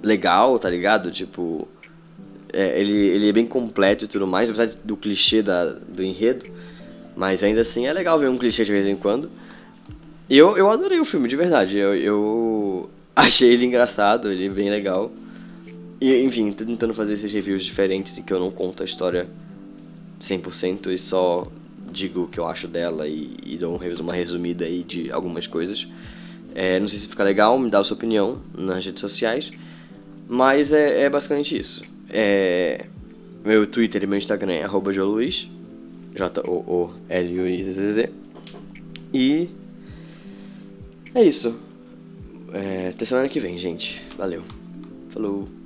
legal, 0.02 0.58
tá 0.58 0.68
ligado? 0.68 1.10
Tipo. 1.10 1.68
É, 2.52 2.78
ele, 2.80 2.92
ele 2.92 3.28
é 3.30 3.32
bem 3.32 3.46
completo 3.46 4.04
e 4.04 4.08
tudo 4.08 4.26
mais, 4.26 4.50
apesar 4.50 4.66
do 4.84 4.96
clichê 4.96 5.40
da, 5.40 5.66
do 5.66 6.02
enredo. 6.02 6.44
Mas 7.16 7.42
ainda 7.42 7.60
assim 7.60 7.86
é 7.86 7.92
legal 7.92 8.18
ver 8.18 8.28
um 8.28 8.36
clichê 8.36 8.64
de 8.64 8.72
vez 8.72 8.86
em 8.86 8.96
quando. 8.96 9.30
E 10.28 10.36
eu, 10.36 10.56
eu 10.56 10.68
adorei 10.70 10.98
o 10.98 11.04
filme, 11.04 11.28
de 11.28 11.36
verdade. 11.36 11.78
Eu, 11.78 11.94
eu 11.94 12.90
achei 13.14 13.52
ele 13.52 13.66
engraçado, 13.66 14.30
ele 14.30 14.48
bem 14.48 14.68
legal. 14.68 15.12
E, 16.02 16.20
enfim, 16.24 16.50
tô 16.50 16.64
tentando 16.64 16.92
fazer 16.92 17.12
esses 17.12 17.32
reviews 17.32 17.62
diferentes 17.62 18.18
em 18.18 18.24
que 18.24 18.32
eu 18.32 18.40
não 18.40 18.50
conto 18.50 18.82
a 18.82 18.84
história 18.84 19.28
100% 20.20 20.88
e 20.88 20.98
só 20.98 21.46
digo 21.92 22.22
o 22.22 22.26
que 22.26 22.40
eu 22.40 22.46
acho 22.48 22.66
dela 22.66 23.06
e, 23.06 23.36
e 23.46 23.56
dou 23.56 23.80
uma 24.00 24.12
resumida 24.12 24.64
aí 24.64 24.82
de 24.82 25.12
algumas 25.12 25.46
coisas. 25.46 25.86
É, 26.56 26.80
não 26.80 26.88
sei 26.88 26.98
se 26.98 27.06
fica 27.06 27.22
legal, 27.22 27.56
me 27.56 27.70
dá 27.70 27.78
a 27.78 27.84
sua 27.84 27.96
opinião 27.96 28.42
nas 28.52 28.84
redes 28.84 29.00
sociais. 29.00 29.52
Mas 30.28 30.72
é, 30.72 31.02
é 31.02 31.08
basicamente 31.08 31.56
isso. 31.56 31.84
É, 32.10 32.86
meu 33.44 33.64
Twitter 33.64 34.02
e 34.02 34.06
meu 34.08 34.18
Instagram 34.18 34.54
é 34.54 34.66
Joluiz. 34.92 35.48
J-O-O-L-U-I-Z-Z. 36.16 38.10
E 39.14 39.48
é 41.14 41.22
isso. 41.22 41.54
É, 42.52 42.88
até 42.88 43.04
semana 43.04 43.28
que 43.28 43.38
vem, 43.38 43.56
gente. 43.56 44.02
Valeu. 44.18 44.42
Falou. 45.10 45.61